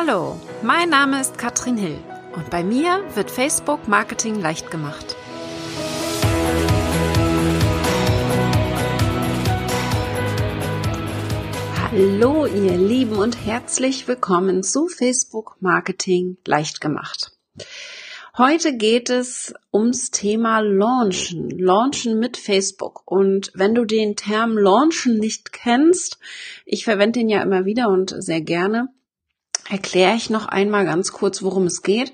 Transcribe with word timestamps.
Hallo, 0.00 0.38
mein 0.62 0.90
Name 0.90 1.20
ist 1.20 1.38
Katrin 1.38 1.76
Hill 1.76 1.98
und 2.36 2.50
bei 2.50 2.62
mir 2.62 3.02
wird 3.16 3.32
Facebook 3.32 3.88
Marketing 3.88 4.40
leicht 4.40 4.70
gemacht. 4.70 5.16
Hallo 11.82 12.46
ihr 12.46 12.76
Lieben 12.76 13.16
und 13.16 13.44
herzlich 13.44 14.06
willkommen 14.06 14.62
zu 14.62 14.86
Facebook 14.86 15.56
Marketing 15.58 16.36
leicht 16.44 16.80
gemacht. 16.80 17.32
Heute 18.36 18.76
geht 18.76 19.10
es 19.10 19.52
ums 19.74 20.12
Thema 20.12 20.60
Launchen, 20.60 21.50
Launchen 21.50 22.20
mit 22.20 22.36
Facebook. 22.36 23.02
Und 23.04 23.50
wenn 23.54 23.74
du 23.74 23.84
den 23.84 24.14
Term 24.14 24.56
Launchen 24.56 25.18
nicht 25.18 25.52
kennst, 25.52 26.20
ich 26.64 26.84
verwende 26.84 27.18
den 27.18 27.28
ja 27.28 27.42
immer 27.42 27.64
wieder 27.64 27.88
und 27.88 28.14
sehr 28.22 28.40
gerne, 28.40 28.90
erkläre 29.68 30.16
ich 30.16 30.30
noch 30.30 30.46
einmal 30.46 30.84
ganz 30.84 31.12
kurz, 31.12 31.42
worum 31.42 31.66
es 31.66 31.82
geht, 31.82 32.12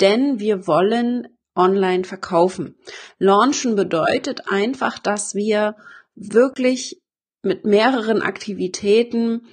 denn 0.00 0.38
wir 0.38 0.66
wollen 0.66 1.28
online 1.54 2.04
verkaufen. 2.04 2.76
Launchen 3.18 3.76
bedeutet 3.76 4.50
einfach, 4.50 4.98
dass 4.98 5.34
wir 5.34 5.76
wirklich 6.14 7.00
mit 7.42 7.64
mehreren 7.64 8.22
Aktivitäten 8.22 9.46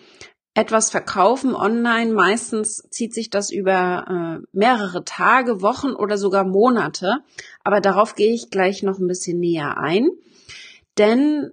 etwas 0.55 0.91
verkaufen 0.91 1.55
online. 1.55 2.13
Meistens 2.13 2.83
zieht 2.89 3.13
sich 3.13 3.29
das 3.29 3.51
über 3.51 4.05
äh, 4.41 4.45
mehrere 4.51 5.03
Tage, 5.03 5.61
Wochen 5.61 5.91
oder 5.91 6.17
sogar 6.17 6.43
Monate. 6.43 7.19
Aber 7.63 7.81
darauf 7.81 8.15
gehe 8.15 8.33
ich 8.33 8.49
gleich 8.49 8.83
noch 8.83 8.99
ein 8.99 9.07
bisschen 9.07 9.39
näher 9.39 9.77
ein. 9.77 10.09
Denn 10.97 11.51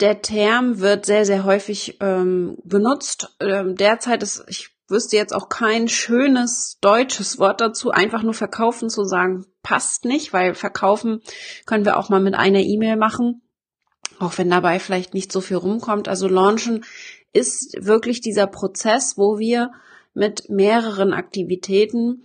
der 0.00 0.20
Term 0.20 0.80
wird 0.80 1.06
sehr, 1.06 1.24
sehr 1.24 1.44
häufig 1.44 1.98
ähm, 2.00 2.58
benutzt. 2.64 3.34
Ähm, 3.40 3.76
derzeit 3.76 4.22
ist, 4.22 4.44
ich 4.48 4.70
wüsste 4.92 5.16
jetzt 5.16 5.34
auch 5.34 5.48
kein 5.48 5.88
schönes 5.88 6.78
deutsches 6.80 7.38
Wort 7.40 7.60
dazu. 7.60 7.90
Einfach 7.90 8.22
nur 8.22 8.34
verkaufen 8.34 8.88
zu 8.88 9.04
sagen, 9.04 9.46
passt 9.62 10.04
nicht, 10.04 10.32
weil 10.32 10.54
verkaufen 10.54 11.22
können 11.66 11.84
wir 11.84 11.98
auch 11.98 12.08
mal 12.08 12.20
mit 12.20 12.34
einer 12.34 12.60
E-Mail 12.60 12.96
machen. 12.96 13.42
Auch 14.20 14.38
wenn 14.38 14.50
dabei 14.50 14.78
vielleicht 14.78 15.14
nicht 15.14 15.32
so 15.32 15.40
viel 15.40 15.56
rumkommt. 15.56 16.06
Also 16.06 16.28
launchen 16.28 16.84
ist 17.32 17.74
wirklich 17.80 18.20
dieser 18.20 18.46
Prozess, 18.46 19.18
wo 19.18 19.38
wir 19.38 19.72
mit 20.14 20.48
mehreren 20.48 21.12
Aktivitäten 21.12 22.22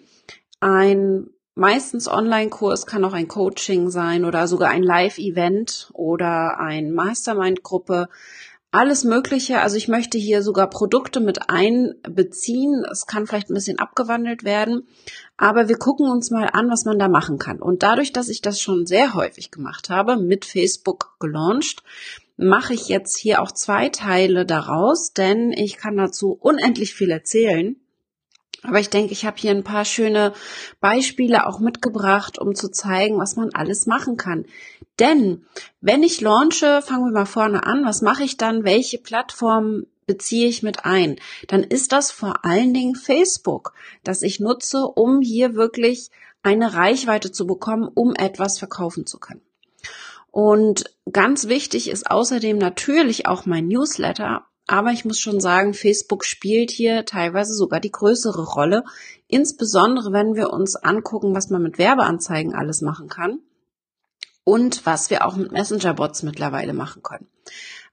ein 0.59 1.29
meistens 1.57 2.07
Online-Kurs 2.07 2.85
kann 2.85 3.03
auch 3.03 3.13
ein 3.13 3.27
Coaching 3.27 3.89
sein 3.89 4.25
oder 4.25 4.47
sogar 4.47 4.69
ein 4.69 4.83
Live-Event 4.83 5.89
oder 5.93 6.59
ein 6.59 6.91
Mastermind-Gruppe 6.91 8.09
alles 8.71 9.03
Mögliche. 9.03 9.61
Also 9.61 9.77
ich 9.77 9.87
möchte 9.87 10.17
hier 10.17 10.41
sogar 10.41 10.69
Produkte 10.69 11.19
mit 11.19 11.49
einbeziehen. 11.49 12.83
Es 12.91 13.05
kann 13.05 13.27
vielleicht 13.27 13.49
ein 13.49 13.55
bisschen 13.55 13.79
abgewandelt 13.79 14.43
werden, 14.43 14.87
aber 15.37 15.69
wir 15.69 15.77
gucken 15.77 16.09
uns 16.09 16.31
mal 16.31 16.49
an, 16.51 16.69
was 16.69 16.85
man 16.85 16.99
da 16.99 17.07
machen 17.07 17.39
kann. 17.39 17.59
Und 17.59 17.83
dadurch, 17.83 18.11
dass 18.13 18.29
ich 18.29 18.41
das 18.41 18.61
schon 18.61 18.85
sehr 18.85 19.13
häufig 19.13 19.51
gemacht 19.51 19.89
habe, 19.89 20.17
mit 20.17 20.45
Facebook 20.45 21.15
gelauncht, 21.19 21.83
mache 22.35 22.73
ich 22.73 22.87
jetzt 22.87 23.17
hier 23.17 23.41
auch 23.41 23.51
zwei 23.51 23.89
Teile 23.89 24.45
daraus, 24.45 25.13
denn 25.13 25.51
ich 25.51 25.77
kann 25.77 25.97
dazu 25.97 26.37
unendlich 26.39 26.93
viel 26.93 27.09
erzählen. 27.09 27.77
Aber 28.63 28.79
ich 28.79 28.89
denke, 28.89 29.13
ich 29.13 29.25
habe 29.25 29.37
hier 29.37 29.51
ein 29.51 29.63
paar 29.63 29.85
schöne 29.85 30.33
Beispiele 30.79 31.45
auch 31.45 31.59
mitgebracht, 31.59 32.39
um 32.39 32.55
zu 32.55 32.69
zeigen, 32.69 33.17
was 33.19 33.35
man 33.35 33.53
alles 33.53 33.85
machen 33.85 34.17
kann. 34.17 34.45
Denn 34.99 35.45
wenn 35.79 36.03
ich 36.03 36.21
launche, 36.21 36.81
fangen 36.81 37.05
wir 37.05 37.11
mal 37.11 37.25
vorne 37.25 37.65
an, 37.65 37.85
was 37.85 38.01
mache 38.01 38.23
ich 38.23 38.37
dann? 38.37 38.63
Welche 38.63 38.97
Plattform 38.97 39.85
beziehe 40.07 40.47
ich 40.47 40.63
mit 40.63 40.85
ein? 40.85 41.17
Dann 41.47 41.63
ist 41.63 41.91
das 41.91 42.11
vor 42.11 42.45
allen 42.45 42.73
Dingen 42.73 42.95
Facebook, 42.95 43.73
das 44.03 44.23
ich 44.23 44.39
nutze, 44.39 44.85
um 44.85 45.21
hier 45.21 45.55
wirklich 45.55 46.09
eine 46.41 46.73
Reichweite 46.73 47.31
zu 47.31 47.45
bekommen, 47.45 47.89
um 47.93 48.15
etwas 48.15 48.57
verkaufen 48.57 49.05
zu 49.05 49.19
können. 49.19 49.41
Und 50.31 50.95
ganz 51.11 51.47
wichtig 51.47 51.89
ist 51.89 52.09
außerdem 52.09 52.57
natürlich 52.57 53.27
auch 53.27 53.45
mein 53.45 53.67
Newsletter, 53.67 54.45
aber 54.67 54.91
ich 54.91 55.05
muss 55.05 55.17
schon 55.17 55.39
sagen, 55.39 55.73
Facebook 55.73 56.25
spielt 56.25 56.71
hier 56.71 57.05
teilweise 57.05 57.53
sogar 57.53 57.79
die 57.79 57.91
größere 57.91 58.43
Rolle, 58.43 58.83
insbesondere 59.27 60.11
wenn 60.11 60.35
wir 60.35 60.51
uns 60.51 60.75
angucken, 60.75 61.33
was 61.33 61.49
man 61.49 61.63
mit 61.63 61.77
Werbeanzeigen 61.77 62.53
alles 62.53 62.81
machen 62.81 63.07
kann 63.07 63.39
und 64.43 64.85
was 64.85 65.09
wir 65.09 65.25
auch 65.25 65.37
mit 65.37 65.53
Messenger-Bots 65.53 66.23
mittlerweile 66.23 66.73
machen 66.73 67.01
können. 67.01 67.27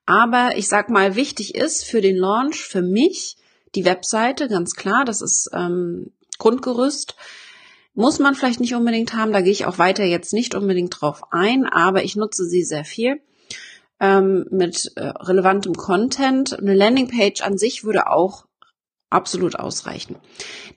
Aber 0.05 0.57
ich 0.57 0.69
sag 0.69 0.91
mal, 0.91 1.15
wichtig 1.15 1.55
ist 1.55 1.85
für 1.85 2.01
den 2.01 2.17
Launch 2.17 2.63
für 2.63 2.83
mich 2.83 3.37
die 3.77 3.85
Webseite, 3.85 4.49
ganz 4.49 4.75
klar, 4.75 5.05
das 5.05 5.23
ist 5.23 5.51
ähm, 5.53 6.13
Grundgerüst. 6.39 7.15
Muss 7.95 8.19
man 8.19 8.35
vielleicht 8.35 8.59
nicht 8.59 8.75
unbedingt 8.75 9.15
haben, 9.15 9.33
da 9.33 9.41
gehe 9.41 9.53
ich 9.53 9.67
auch 9.67 9.79
weiter 9.79 10.05
jetzt 10.05 10.33
nicht 10.33 10.57
unbedingt 10.57 11.01
drauf 11.01 11.23
ein, 11.31 11.67
aber 11.67 12.03
ich 12.03 12.17
nutze 12.17 12.45
sie 12.45 12.65
sehr 12.65 12.85
viel 12.85 13.21
ähm, 14.05 14.47
mit 14.51 14.93
äh, 14.97 15.07
relevantem 15.07 15.75
Content. 15.75 16.59
Eine 16.59 16.75
Landingpage 16.75 17.41
an 17.43 17.57
sich 17.57 17.85
würde 17.85 18.09
auch 18.09 18.47
absolut 19.09 19.57
ausreichen. 19.57 20.17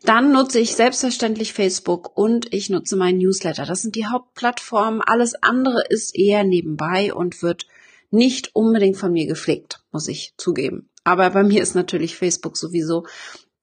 Dann 0.04 0.32
nutze 0.32 0.60
ich 0.60 0.76
selbstverständlich 0.76 1.54
Facebook 1.54 2.16
und 2.18 2.54
ich 2.54 2.70
nutze 2.70 2.96
meinen 2.96 3.18
Newsletter. 3.18 3.66
Das 3.66 3.82
sind 3.82 3.96
die 3.96 4.06
Hauptplattformen. 4.06 5.02
Alles 5.02 5.34
andere 5.42 5.84
ist 5.90 6.16
eher 6.16 6.44
nebenbei 6.44 7.14
und 7.14 7.42
wird 7.42 7.66
nicht 8.10 8.56
unbedingt 8.56 8.96
von 8.96 9.12
mir 9.12 9.28
gepflegt, 9.28 9.82
muss 9.92 10.08
ich 10.08 10.34
zugeben. 10.38 10.90
Aber 11.04 11.30
bei 11.32 11.44
mir 11.44 11.62
ist 11.62 11.76
natürlich 11.76 12.16
Facebook 12.16 12.56
sowieso 12.56 13.06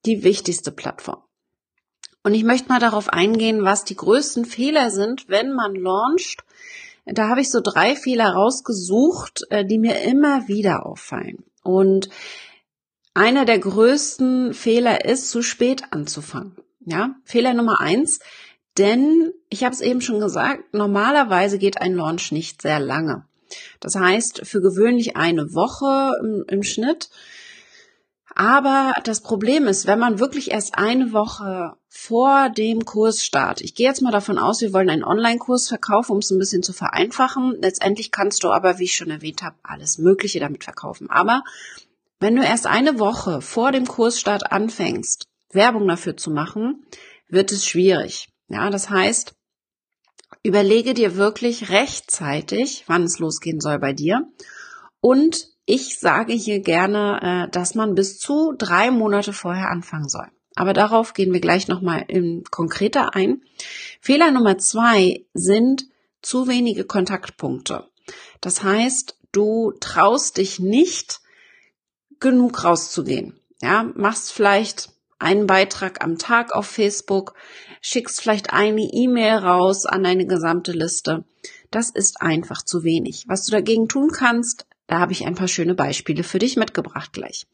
die 0.04 0.22
wichtigste 0.24 0.72
Plattform. 0.72 1.22
Und 2.22 2.34
ich 2.34 2.44
möchte 2.44 2.69
mal 2.69 2.80
darauf 2.80 3.08
eingehen, 3.08 3.64
was 3.64 3.84
die 3.84 3.97
größten 3.97 4.44
Fehler 4.44 4.91
sind, 4.91 5.28
wenn 5.28 5.53
man 5.53 5.74
launcht 5.74 6.44
da 7.06 7.28
habe 7.28 7.41
ich 7.41 7.50
so 7.50 7.60
drei 7.60 7.97
Fehler 7.97 8.31
rausgesucht, 8.31 9.44
äh, 9.50 9.65
die 9.65 9.78
mir 9.78 10.03
immer 10.03 10.48
wieder 10.48 10.87
auffallen. 10.87 11.44
Und 11.62 12.09
einer 13.15 13.44
der 13.44 13.59
größten 13.59 14.54
Fehler 14.54 15.04
ist, 15.04 15.31
zu 15.31 15.42
spät 15.42 15.84
anzufangen. 15.91 16.56
Ja, 16.87 17.15
Fehler 17.25 17.54
Nummer 17.54 17.81
eins, 17.81 18.20
denn 18.76 19.32
ich 19.48 19.65
habe 19.65 19.75
es 19.75 19.81
eben 19.81 20.00
schon 20.00 20.20
gesagt, 20.20 20.75
normalerweise 20.75 21.59
geht 21.59 21.81
ein 21.81 21.94
Launch 21.94 22.32
nicht 22.32 22.60
sehr 22.60 22.81
lange. 22.81 23.25
Das 23.81 23.94
heißt, 23.94 24.42
für 24.44 24.60
gewöhnlich 24.60 25.16
eine 25.16 25.54
Woche 25.54 26.12
im, 26.21 26.44
im 26.48 26.62
Schnitt 26.62 27.09
aber 28.34 28.93
das 29.05 29.21
Problem 29.21 29.67
ist, 29.67 29.87
wenn 29.87 29.99
man 29.99 30.19
wirklich 30.19 30.50
erst 30.50 30.77
eine 30.77 31.12
Woche 31.12 31.77
vor 31.89 32.50
dem 32.50 32.84
Kursstart, 32.84 33.61
ich 33.61 33.75
gehe 33.75 33.87
jetzt 33.87 34.03
mal 34.03 34.11
davon 34.11 34.39
aus, 34.39 34.61
wir 34.61 34.72
wollen 34.72 34.91
einen 34.91 35.05
Online-Kurs 35.05 35.69
verkaufen, 35.69 36.12
um 36.12 36.19
es 36.19 36.31
ein 36.31 36.39
bisschen 36.39 36.62
zu 36.62 36.72
vereinfachen. 36.72 37.56
Letztendlich 37.61 38.11
kannst 38.11 38.43
du 38.43 38.50
aber, 38.50 38.78
wie 38.78 38.84
ich 38.84 38.97
schon 38.97 39.11
erwähnt 39.11 39.43
habe, 39.43 39.56
alles 39.62 39.99
Mögliche 39.99 40.41
damit 40.41 40.65
verkaufen. 40.65 41.09
Aber 41.11 41.45
wenn 42.19 42.34
du 42.34 42.43
erst 42.43 42.67
eine 42.67 42.99
Woche 42.99 43.41
vor 43.41 43.71
dem 43.71 43.87
Kursstart 43.87 44.51
anfängst, 44.51 45.28
Werbung 45.53 45.87
dafür 45.87 46.16
zu 46.16 46.31
machen, 46.31 46.84
wird 47.28 47.53
es 47.53 47.65
schwierig. 47.65 48.28
Ja, 48.49 48.69
das 48.71 48.91
heißt, 48.91 49.34
überlege 50.43 50.95
dir 50.95 51.16
wirklich 51.16 51.71
rechtzeitig, 51.71 52.84
wann 52.89 53.05
es 53.05 53.19
losgehen 53.19 53.61
soll 53.61 53.78
bei 53.78 53.93
dir 53.93 54.27
und 55.01 55.53
ich 55.66 55.98
sage 55.98 56.32
hier 56.32 56.60
gerne, 56.60 57.47
äh, 57.47 57.50
dass 57.50 57.75
man 57.75 57.94
bis 57.94 58.19
zu 58.19 58.54
drei 58.56 58.91
Monate 58.91 59.32
vorher 59.32 59.70
anfangen 59.70 60.08
soll. 60.08 60.26
Aber 60.56 60.72
darauf 60.72 61.14
gehen 61.14 61.32
wir 61.32 61.41
gleich 61.41 61.66
nochmal 61.69 62.06
konkreter 62.50 63.14
ein. 63.14 63.42
Fehler 64.00 64.30
Nummer 64.30 64.56
zwei 64.58 65.24
sind 65.34 65.86
zu 66.22 66.47
wenige 66.47 66.84
Kontaktpunkte. 66.84 67.88
Das 68.41 68.62
heißt, 68.62 69.19
du 69.32 69.72
traust 69.80 70.36
dich 70.36 70.60
nicht, 70.60 71.20
genug 72.20 72.62
rauszugehen. 72.62 73.38
Ja, 73.60 73.91
machst 73.94 74.32
vielleicht 74.32 74.91
einen 75.19 75.47
Beitrag 75.47 76.04
am 76.04 76.18
Tag 76.18 76.54
auf 76.54 76.66
Facebook, 76.66 77.34
schickst 77.80 78.21
vielleicht 78.21 78.53
eine 78.53 78.83
E-Mail 78.83 79.39
raus 79.39 79.86
an 79.86 80.04
deine 80.04 80.27
gesamte 80.27 80.72
Liste. 80.72 81.24
Das 81.71 81.91
ist 81.91 82.22
einfach 82.22 82.62
zu 82.62 82.84
wenig. 82.84 83.24
Was 83.27 83.47
du 83.47 83.53
dagegen 83.53 83.89
tun 83.89 84.10
kannst, 84.10 84.66
da 84.86 84.98
habe 84.98 85.13
ich 85.13 85.27
ein 85.27 85.34
paar 85.34 85.48
schöne 85.48 85.75
Beispiele 85.75 86.22
für 86.22 86.39
dich 86.39 86.57
mitgebracht 86.57 87.13
gleich. 87.13 87.47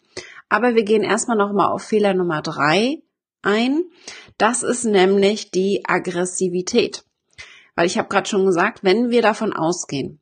Aber 0.48 0.74
wir 0.74 0.84
gehen 0.84 1.02
erstmal 1.02 1.36
nochmal 1.36 1.68
auf 1.68 1.82
Fehler 1.82 2.14
Nummer 2.14 2.42
drei 2.42 3.02
ein. 3.42 3.84
Das 4.36 4.62
ist 4.62 4.84
nämlich 4.84 5.50
die 5.50 5.82
Aggressivität. 5.86 7.04
Weil 7.76 7.86
ich 7.86 7.98
habe 7.98 8.08
gerade 8.08 8.28
schon 8.28 8.46
gesagt, 8.46 8.82
wenn 8.82 9.10
wir 9.10 9.22
davon 9.22 9.52
ausgehen, 9.52 10.20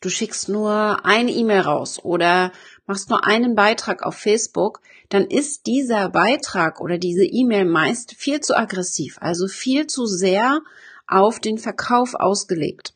du 0.00 0.08
schickst 0.08 0.48
nur 0.48 1.04
eine 1.04 1.30
E-Mail 1.30 1.60
raus 1.60 2.02
oder 2.02 2.52
machst 2.86 3.10
nur 3.10 3.26
einen 3.26 3.54
Beitrag 3.54 4.02
auf 4.02 4.16
Facebook, 4.16 4.80
dann 5.08 5.24
ist 5.24 5.66
dieser 5.66 6.08
Beitrag 6.08 6.80
oder 6.80 6.98
diese 6.98 7.24
E-Mail 7.24 7.66
meist 7.66 8.14
viel 8.14 8.40
zu 8.40 8.56
aggressiv, 8.56 9.18
also 9.20 9.46
viel 9.46 9.86
zu 9.86 10.06
sehr 10.06 10.62
auf 11.06 11.38
den 11.38 11.58
Verkauf 11.58 12.14
ausgelegt. 12.14 12.94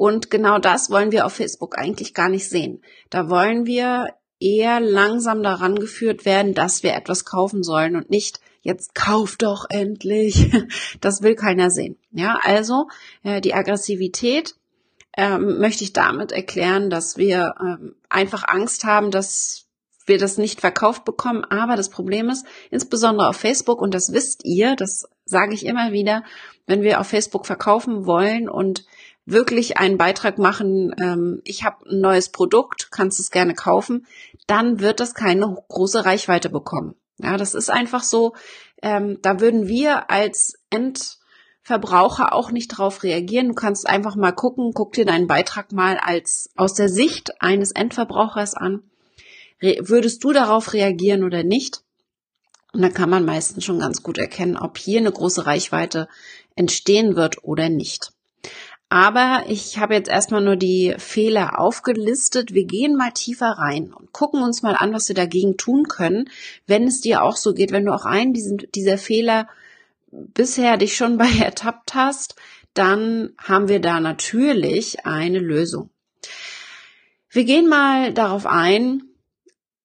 Und 0.00 0.30
genau 0.30 0.58
das 0.58 0.88
wollen 0.88 1.12
wir 1.12 1.26
auf 1.26 1.34
Facebook 1.34 1.76
eigentlich 1.76 2.14
gar 2.14 2.30
nicht 2.30 2.48
sehen. 2.48 2.80
Da 3.10 3.28
wollen 3.28 3.66
wir 3.66 4.06
eher 4.40 4.80
langsam 4.80 5.42
daran 5.42 5.74
geführt 5.74 6.24
werden, 6.24 6.54
dass 6.54 6.82
wir 6.82 6.94
etwas 6.94 7.26
kaufen 7.26 7.62
sollen 7.62 7.96
und 7.96 8.08
nicht 8.08 8.40
jetzt 8.62 8.94
kauf 8.94 9.36
doch 9.36 9.66
endlich. 9.68 10.50
Das 11.02 11.20
will 11.20 11.34
keiner 11.34 11.70
sehen. 11.70 11.98
Ja, 12.12 12.38
also 12.42 12.88
äh, 13.24 13.42
die 13.42 13.52
Aggressivität 13.52 14.54
ähm, 15.18 15.58
möchte 15.58 15.84
ich 15.84 15.92
damit 15.92 16.32
erklären, 16.32 16.88
dass 16.88 17.18
wir 17.18 17.52
ähm, 17.60 17.94
einfach 18.08 18.44
Angst 18.48 18.84
haben, 18.84 19.10
dass 19.10 19.66
wir 20.06 20.16
das 20.16 20.38
nicht 20.38 20.62
verkauft 20.62 21.04
bekommen. 21.04 21.44
Aber 21.44 21.76
das 21.76 21.90
Problem 21.90 22.30
ist, 22.30 22.46
insbesondere 22.70 23.28
auf 23.28 23.36
Facebook, 23.36 23.82
und 23.82 23.92
das 23.92 24.14
wisst 24.14 24.46
ihr, 24.46 24.76
das 24.76 25.06
sage 25.26 25.52
ich 25.52 25.66
immer 25.66 25.92
wieder, 25.92 26.24
wenn 26.66 26.80
wir 26.80 27.00
auf 27.00 27.08
Facebook 27.08 27.44
verkaufen 27.44 28.06
wollen 28.06 28.48
und 28.48 28.86
wirklich 29.26 29.78
einen 29.78 29.98
Beitrag 29.98 30.38
machen, 30.38 30.94
ähm, 31.00 31.40
ich 31.44 31.64
habe 31.64 31.88
ein 31.88 32.00
neues 32.00 32.30
Produkt, 32.30 32.90
kannst 32.90 33.20
es 33.20 33.30
gerne 33.30 33.54
kaufen, 33.54 34.06
dann 34.46 34.80
wird 34.80 35.00
das 35.00 35.14
keine 35.14 35.56
große 35.68 36.04
Reichweite 36.04 36.48
bekommen. 36.48 36.94
Ja, 37.18 37.36
das 37.36 37.54
ist 37.54 37.70
einfach 37.70 38.02
so, 38.02 38.34
ähm, 38.82 39.18
da 39.22 39.40
würden 39.40 39.68
wir 39.68 40.10
als 40.10 40.54
Endverbraucher 40.70 42.32
auch 42.32 42.50
nicht 42.50 42.68
drauf 42.68 43.02
reagieren. 43.02 43.48
Du 43.48 43.54
kannst 43.54 43.86
einfach 43.86 44.16
mal 44.16 44.32
gucken, 44.32 44.72
guck 44.74 44.94
dir 44.94 45.04
deinen 45.04 45.26
Beitrag 45.26 45.72
mal 45.72 45.98
als 45.98 46.50
aus 46.56 46.74
der 46.74 46.88
Sicht 46.88 47.42
eines 47.42 47.72
Endverbrauchers 47.72 48.54
an. 48.54 48.82
Re 49.62 49.76
würdest 49.82 50.24
du 50.24 50.32
darauf 50.32 50.72
reagieren 50.72 51.22
oder 51.22 51.44
nicht? 51.44 51.82
Und 52.72 52.82
dann 52.82 52.94
kann 52.94 53.10
man 53.10 53.24
meistens 53.24 53.64
schon 53.64 53.80
ganz 53.80 54.02
gut 54.02 54.16
erkennen, 54.16 54.56
ob 54.56 54.78
hier 54.78 55.00
eine 55.00 55.12
große 55.12 55.44
Reichweite 55.44 56.08
entstehen 56.56 57.16
wird 57.16 57.44
oder 57.44 57.68
nicht. 57.68 58.12
Aber 58.92 59.44
ich 59.46 59.78
habe 59.78 59.94
jetzt 59.94 60.10
erstmal 60.10 60.42
nur 60.42 60.56
die 60.56 60.96
Fehler 60.98 61.60
aufgelistet. 61.60 62.52
Wir 62.52 62.64
gehen 62.64 62.96
mal 62.96 63.12
tiefer 63.12 63.50
rein 63.50 63.92
und 63.92 64.12
gucken 64.12 64.42
uns 64.42 64.62
mal 64.62 64.74
an, 64.74 64.92
was 64.92 65.06
wir 65.06 65.14
dagegen 65.14 65.56
tun 65.56 65.86
können, 65.86 66.28
wenn 66.66 66.88
es 66.88 67.00
dir 67.00 67.22
auch 67.22 67.36
so 67.36 67.54
geht, 67.54 67.70
wenn 67.70 67.84
du 67.86 67.94
auch 67.94 68.04
einen 68.04 68.34
diesen, 68.34 68.58
dieser 68.74 68.98
Fehler 68.98 69.48
bisher 70.10 70.76
dich 70.76 70.96
schon 70.96 71.18
bei 71.18 71.28
ertappt 71.40 71.94
hast, 71.94 72.34
dann 72.74 73.32
haben 73.38 73.68
wir 73.68 73.80
da 73.80 74.00
natürlich 74.00 75.06
eine 75.06 75.38
Lösung. 75.38 75.90
Wir 77.28 77.44
gehen 77.44 77.68
mal 77.68 78.12
darauf 78.12 78.44
ein, 78.44 79.04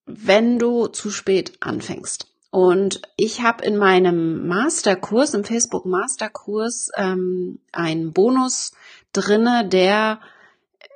wenn 0.08 0.58
du 0.58 0.88
zu 0.88 1.12
spät 1.12 1.54
anfängst. 1.60 2.35
Und 2.56 3.02
ich 3.18 3.42
habe 3.42 3.66
in 3.66 3.76
meinem 3.76 4.48
Masterkurs, 4.48 5.34
im 5.34 5.44
Facebook 5.44 5.86
Masterkurs, 5.86 6.90
ähm, 6.96 7.60
einen 7.74 8.14
Bonus 8.14 8.72
drinne, 9.12 9.68
der 9.68 10.22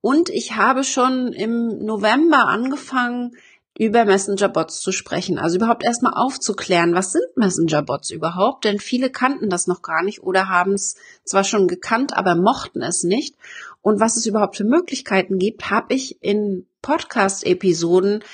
und 0.00 0.28
ich 0.28 0.56
habe 0.56 0.84
schon 0.84 1.32
im 1.32 1.84
November 1.84 2.48
angefangen, 2.48 3.36
über 3.78 4.04
Messenger-Bots 4.04 4.80
zu 4.80 4.92
sprechen. 4.92 5.38
Also 5.38 5.56
überhaupt 5.56 5.82
erstmal 5.82 6.12
aufzuklären, 6.14 6.94
was 6.94 7.12
sind 7.12 7.24
Messenger-Bots 7.36 8.10
überhaupt? 8.10 8.64
Denn 8.64 8.78
viele 8.78 9.10
kannten 9.10 9.48
das 9.48 9.66
noch 9.66 9.80
gar 9.80 10.02
nicht 10.02 10.22
oder 10.22 10.48
haben 10.48 10.74
es 10.74 10.96
zwar 11.24 11.42
schon 11.42 11.68
gekannt, 11.68 12.14
aber 12.14 12.34
mochten 12.34 12.82
es 12.82 13.02
nicht 13.02 13.34
und 13.82 14.00
was 14.00 14.16
es 14.16 14.26
überhaupt 14.26 14.56
für 14.56 14.64
Möglichkeiten 14.64 15.38
gibt, 15.38 15.70
habe 15.70 15.94
ich 15.94 16.22
in 16.22 16.66
Podcast-Episoden 16.82 18.24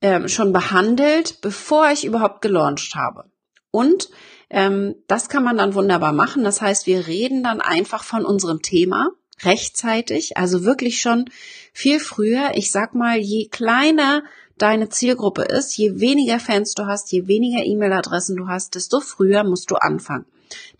ähm, 0.00 0.28
schon 0.28 0.52
behandelt, 0.52 1.40
bevor 1.40 1.90
ich 1.90 2.04
überhaupt 2.04 2.40
gelauncht 2.40 2.94
habe. 2.94 3.24
Und 3.70 4.08
ähm, 4.48 4.94
das 5.08 5.28
kann 5.28 5.42
man 5.42 5.56
dann 5.56 5.74
wunderbar 5.74 6.12
machen. 6.12 6.44
Das 6.44 6.60
heißt, 6.60 6.86
wir 6.86 7.08
reden 7.08 7.42
dann 7.42 7.60
einfach 7.60 8.04
von 8.04 8.24
unserem 8.24 8.62
Thema 8.62 9.10
rechtzeitig, 9.42 10.36
also 10.38 10.64
wirklich 10.64 11.00
schon 11.00 11.26
viel 11.72 12.00
früher. 12.00 12.52
Ich 12.54 12.70
sag 12.70 12.94
mal, 12.94 13.18
je 13.18 13.48
kleiner 13.48 14.22
deine 14.56 14.88
Zielgruppe 14.88 15.42
ist, 15.42 15.76
je 15.76 16.00
weniger 16.00 16.40
Fans 16.40 16.72
du 16.74 16.86
hast, 16.86 17.12
je 17.12 17.26
weniger 17.26 17.62
E-Mail-Adressen 17.64 18.36
du 18.36 18.48
hast, 18.48 18.74
desto 18.76 19.00
früher 19.00 19.44
musst 19.44 19.70
du 19.70 19.74
anfangen. 19.74 20.24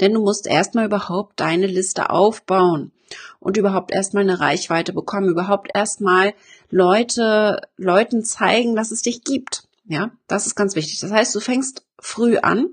Denn 0.00 0.14
du 0.14 0.22
musst 0.22 0.46
erstmal 0.46 0.86
überhaupt 0.86 1.38
deine 1.40 1.66
Liste 1.66 2.08
aufbauen 2.08 2.92
und 3.40 3.56
überhaupt 3.56 3.92
erstmal 3.92 4.22
eine 4.22 4.40
Reichweite 4.40 4.92
bekommen, 4.92 5.28
überhaupt 5.28 5.70
erstmal 5.74 6.34
Leute, 6.70 7.60
Leuten 7.76 8.24
zeigen, 8.24 8.74
dass 8.74 8.90
es 8.90 9.02
dich 9.02 9.24
gibt. 9.24 9.64
Ja, 9.88 10.10
das 10.26 10.46
ist 10.46 10.56
ganz 10.56 10.74
wichtig. 10.74 11.00
Das 11.00 11.12
heißt, 11.12 11.34
du 11.34 11.40
fängst 11.40 11.84
früh 11.98 12.38
an 12.38 12.70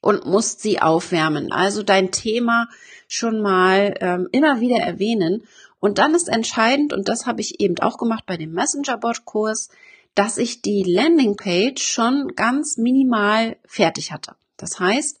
und 0.00 0.26
musst 0.26 0.60
sie 0.60 0.80
aufwärmen. 0.80 1.52
Also 1.52 1.82
dein 1.82 2.10
Thema 2.10 2.68
schon 3.08 3.40
mal 3.40 3.94
ähm, 4.00 4.28
immer 4.32 4.60
wieder 4.60 4.76
erwähnen. 4.76 5.44
Und 5.80 5.98
dann 5.98 6.14
ist 6.14 6.28
entscheidend, 6.28 6.92
und 6.92 7.08
das 7.08 7.26
habe 7.26 7.40
ich 7.40 7.60
eben 7.60 7.78
auch 7.80 7.98
gemacht 7.98 8.24
bei 8.26 8.36
dem 8.36 8.52
Messenger-Bot-Kurs, 8.52 9.70
dass 10.14 10.38
ich 10.38 10.62
die 10.62 10.82
Landingpage 10.82 11.82
schon 11.82 12.34
ganz 12.36 12.76
minimal 12.76 13.56
fertig 13.64 14.12
hatte. 14.12 14.34
Das 14.56 14.78
heißt, 14.78 15.18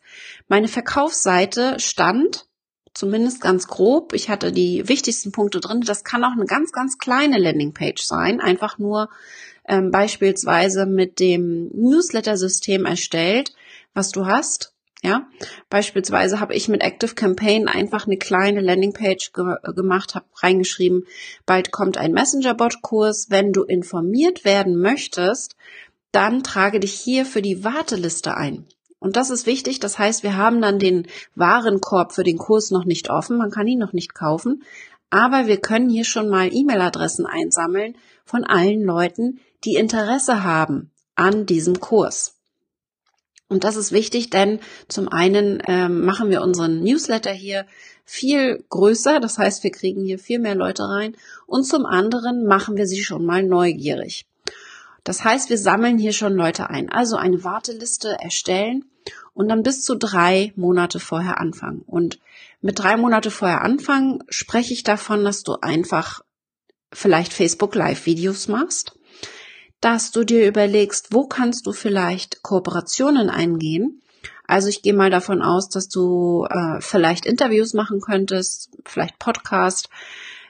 meine 0.48 0.68
Verkaufsseite 0.68 1.80
stand 1.80 2.46
zumindest 2.94 3.40
ganz 3.40 3.66
grob. 3.66 4.12
Ich 4.12 4.28
hatte 4.28 4.52
die 4.52 4.88
wichtigsten 4.88 5.32
Punkte 5.32 5.60
drin. 5.60 5.80
Das 5.80 6.04
kann 6.04 6.24
auch 6.24 6.32
eine 6.32 6.46
ganz, 6.46 6.72
ganz 6.72 6.98
kleine 6.98 7.38
Landingpage 7.38 8.02
sein. 8.02 8.40
Einfach 8.40 8.78
nur 8.78 9.08
ähm, 9.66 9.90
beispielsweise 9.90 10.86
mit 10.86 11.20
dem 11.20 11.70
Newsletter-System 11.74 12.84
erstellt, 12.84 13.54
was 13.94 14.10
du 14.10 14.26
hast. 14.26 14.72
Ja, 15.04 15.26
beispielsweise 15.68 16.38
habe 16.38 16.54
ich 16.54 16.68
mit 16.68 16.80
Active 16.80 17.16
Campaign 17.16 17.66
einfach 17.66 18.06
eine 18.06 18.18
kleine 18.18 18.60
Landingpage 18.60 19.32
ge 19.32 19.56
gemacht, 19.74 20.14
habe 20.14 20.26
reingeschrieben, 20.36 21.06
bald 21.44 21.72
kommt 21.72 21.98
ein 21.98 22.12
Messenger-Bot-Kurs. 22.12 23.26
Wenn 23.28 23.52
du 23.52 23.64
informiert 23.64 24.44
werden 24.44 24.80
möchtest, 24.80 25.56
dann 26.12 26.44
trage 26.44 26.78
dich 26.78 26.92
hier 26.92 27.26
für 27.26 27.42
die 27.42 27.64
Warteliste 27.64 28.36
ein. 28.36 28.66
Und 29.02 29.16
das 29.16 29.30
ist 29.30 29.46
wichtig. 29.46 29.80
Das 29.80 29.98
heißt, 29.98 30.22
wir 30.22 30.36
haben 30.36 30.62
dann 30.62 30.78
den 30.78 31.08
Warenkorb 31.34 32.12
für 32.12 32.22
den 32.22 32.38
Kurs 32.38 32.70
noch 32.70 32.84
nicht 32.84 33.10
offen. 33.10 33.36
Man 33.36 33.50
kann 33.50 33.66
ihn 33.66 33.80
noch 33.80 33.92
nicht 33.92 34.14
kaufen. 34.14 34.62
Aber 35.10 35.48
wir 35.48 35.56
können 35.56 35.90
hier 35.90 36.04
schon 36.04 36.28
mal 36.28 36.48
E-Mail-Adressen 36.52 37.26
einsammeln 37.26 37.96
von 38.24 38.44
allen 38.44 38.82
Leuten, 38.84 39.40
die 39.64 39.74
Interesse 39.74 40.44
haben 40.44 40.92
an 41.16 41.46
diesem 41.46 41.80
Kurs. 41.80 42.36
Und 43.48 43.64
das 43.64 43.74
ist 43.74 43.90
wichtig, 43.90 44.30
denn 44.30 44.60
zum 44.86 45.08
einen 45.08 45.60
ähm, 45.66 46.04
machen 46.04 46.30
wir 46.30 46.40
unseren 46.40 46.80
Newsletter 46.80 47.32
hier 47.32 47.66
viel 48.04 48.64
größer, 48.70 49.18
das 49.18 49.36
heißt, 49.36 49.64
wir 49.64 49.72
kriegen 49.72 50.02
hier 50.02 50.18
viel 50.18 50.38
mehr 50.38 50.54
Leute 50.54 50.84
rein 50.84 51.16
und 51.46 51.64
zum 51.64 51.84
anderen 51.86 52.46
machen 52.46 52.76
wir 52.76 52.86
sie 52.86 53.02
schon 53.02 53.26
mal 53.26 53.42
neugierig. 53.42 54.26
Das 55.04 55.24
heißt, 55.24 55.50
wir 55.50 55.58
sammeln 55.58 55.98
hier 55.98 56.12
schon 56.12 56.34
Leute 56.34 56.70
ein, 56.70 56.88
also 56.88 57.16
eine 57.16 57.44
Warteliste 57.44 58.16
erstellen 58.20 58.84
und 59.34 59.48
dann 59.48 59.62
bis 59.62 59.82
zu 59.82 59.96
drei 59.96 60.52
Monate 60.56 61.00
vorher 61.00 61.40
anfangen. 61.40 61.82
Und 61.86 62.18
mit 62.60 62.78
drei 62.78 62.96
Monate 62.96 63.30
vorher 63.30 63.62
anfangen 63.62 64.22
spreche 64.28 64.72
ich 64.72 64.82
davon, 64.82 65.24
dass 65.24 65.42
du 65.42 65.56
einfach 65.60 66.20
vielleicht 66.92 67.32
Facebook 67.32 67.74
Live 67.74 68.06
Videos 68.06 68.48
machst, 68.48 68.98
dass 69.80 70.10
du 70.10 70.24
dir 70.24 70.46
überlegst, 70.46 71.08
wo 71.12 71.26
kannst 71.26 71.66
du 71.66 71.72
vielleicht 71.72 72.42
Kooperationen 72.42 73.30
eingehen. 73.30 74.02
Also 74.46 74.68
ich 74.68 74.82
gehe 74.82 74.92
mal 74.92 75.10
davon 75.10 75.40
aus, 75.40 75.68
dass 75.68 75.88
du 75.88 76.46
äh, 76.50 76.80
vielleicht 76.80 77.24
Interviews 77.24 77.72
machen 77.72 78.00
könntest, 78.00 78.70
vielleicht 78.84 79.18
Podcast, 79.18 79.88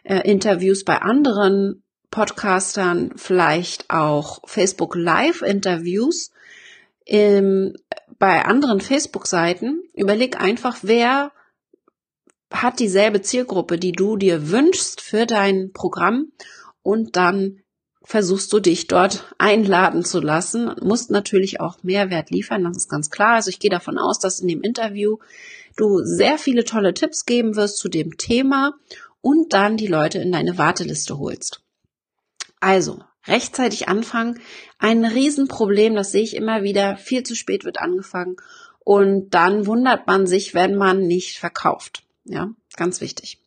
äh, 0.02 0.28
Interviews 0.28 0.84
bei 0.84 1.00
anderen 1.00 1.82
Podcastern 2.10 3.12
vielleicht 3.16 3.88
auch 3.88 4.40
Facebook 4.44 4.94
Live 4.94 5.40
Interviews 5.40 6.30
ähm, 7.12 7.74
bei 8.18 8.44
anderen 8.44 8.80
Facebook-Seiten. 8.80 9.82
Überleg 9.94 10.40
einfach, 10.40 10.78
wer 10.82 11.30
hat 12.50 12.80
dieselbe 12.80 13.22
Zielgruppe, 13.22 13.78
die 13.78 13.92
du 13.92 14.16
dir 14.16 14.50
wünschst 14.50 15.00
für 15.00 15.26
dein 15.26 15.72
Programm 15.72 16.32
und 16.82 17.16
dann 17.16 17.60
versuchst 18.04 18.52
du 18.52 18.58
dich 18.58 18.88
dort 18.88 19.32
einladen 19.38 20.04
zu 20.04 20.20
lassen, 20.20 20.74
musst 20.80 21.10
natürlich 21.10 21.60
auch 21.60 21.82
Mehrwert 21.82 22.30
liefern, 22.30 22.64
das 22.64 22.76
ist 22.76 22.88
ganz 22.88 23.10
klar. 23.10 23.34
Also 23.34 23.50
ich 23.50 23.60
gehe 23.60 23.70
davon 23.70 23.96
aus, 23.96 24.18
dass 24.18 24.40
in 24.40 24.48
dem 24.48 24.62
Interview 24.62 25.18
du 25.76 26.00
sehr 26.02 26.36
viele 26.36 26.64
tolle 26.64 26.94
Tipps 26.94 27.26
geben 27.26 27.54
wirst 27.54 27.78
zu 27.78 27.88
dem 27.88 28.16
Thema 28.16 28.74
und 29.20 29.52
dann 29.52 29.76
die 29.76 29.86
Leute 29.86 30.18
in 30.18 30.32
deine 30.32 30.58
Warteliste 30.58 31.18
holst. 31.18 31.62
Also, 32.60 33.04
rechtzeitig 33.26 33.88
anfangen, 33.88 34.40
ein 34.78 35.04
Riesenproblem, 35.04 35.94
das 35.94 36.12
sehe 36.12 36.22
ich 36.22 36.36
immer 36.36 36.62
wieder, 36.62 36.96
viel 36.96 37.22
zu 37.22 37.34
spät 37.34 37.64
wird 37.64 37.78
angefangen 37.78 38.36
und 38.80 39.30
dann 39.30 39.66
wundert 39.66 40.06
man 40.06 40.26
sich, 40.26 40.54
wenn 40.54 40.74
man 40.74 41.06
nicht 41.06 41.38
verkauft. 41.38 42.02
Ja, 42.24 42.50
ganz 42.76 43.00
wichtig. 43.00 43.38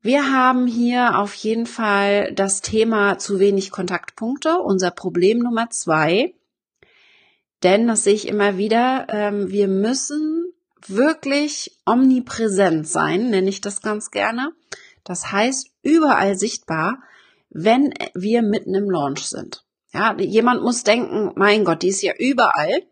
Wir 0.00 0.30
haben 0.30 0.66
hier 0.66 1.18
auf 1.18 1.34
jeden 1.34 1.66
Fall 1.66 2.32
das 2.34 2.60
Thema 2.60 3.18
zu 3.18 3.38
wenig 3.38 3.70
Kontaktpunkte, 3.70 4.58
unser 4.58 4.90
Problem 4.90 5.38
Nummer 5.38 5.70
zwei. 5.70 6.34
Denn 7.62 7.86
das 7.86 8.04
sehe 8.04 8.12
ich 8.12 8.28
immer 8.28 8.58
wieder, 8.58 9.06
ähm, 9.08 9.50
wir 9.50 9.66
müssen 9.66 10.52
wirklich 10.86 11.78
omnipräsent 11.86 12.86
sein, 12.86 13.30
nenne 13.30 13.48
ich 13.48 13.62
das 13.62 13.80
ganz 13.80 14.10
gerne. 14.10 14.52
Das 15.04 15.32
heißt, 15.32 15.70
überall 15.82 16.36
sichtbar, 16.36 17.02
wenn 17.54 17.94
wir 18.14 18.42
mitten 18.42 18.74
im 18.74 18.90
Launch 18.90 19.26
sind. 19.26 19.64
Ja, 19.92 20.14
jemand 20.18 20.62
muss 20.62 20.82
denken, 20.82 21.32
mein 21.36 21.64
Gott, 21.64 21.82
die 21.82 21.88
ist 21.88 22.02
ja 22.02 22.12
überall. 22.18 22.82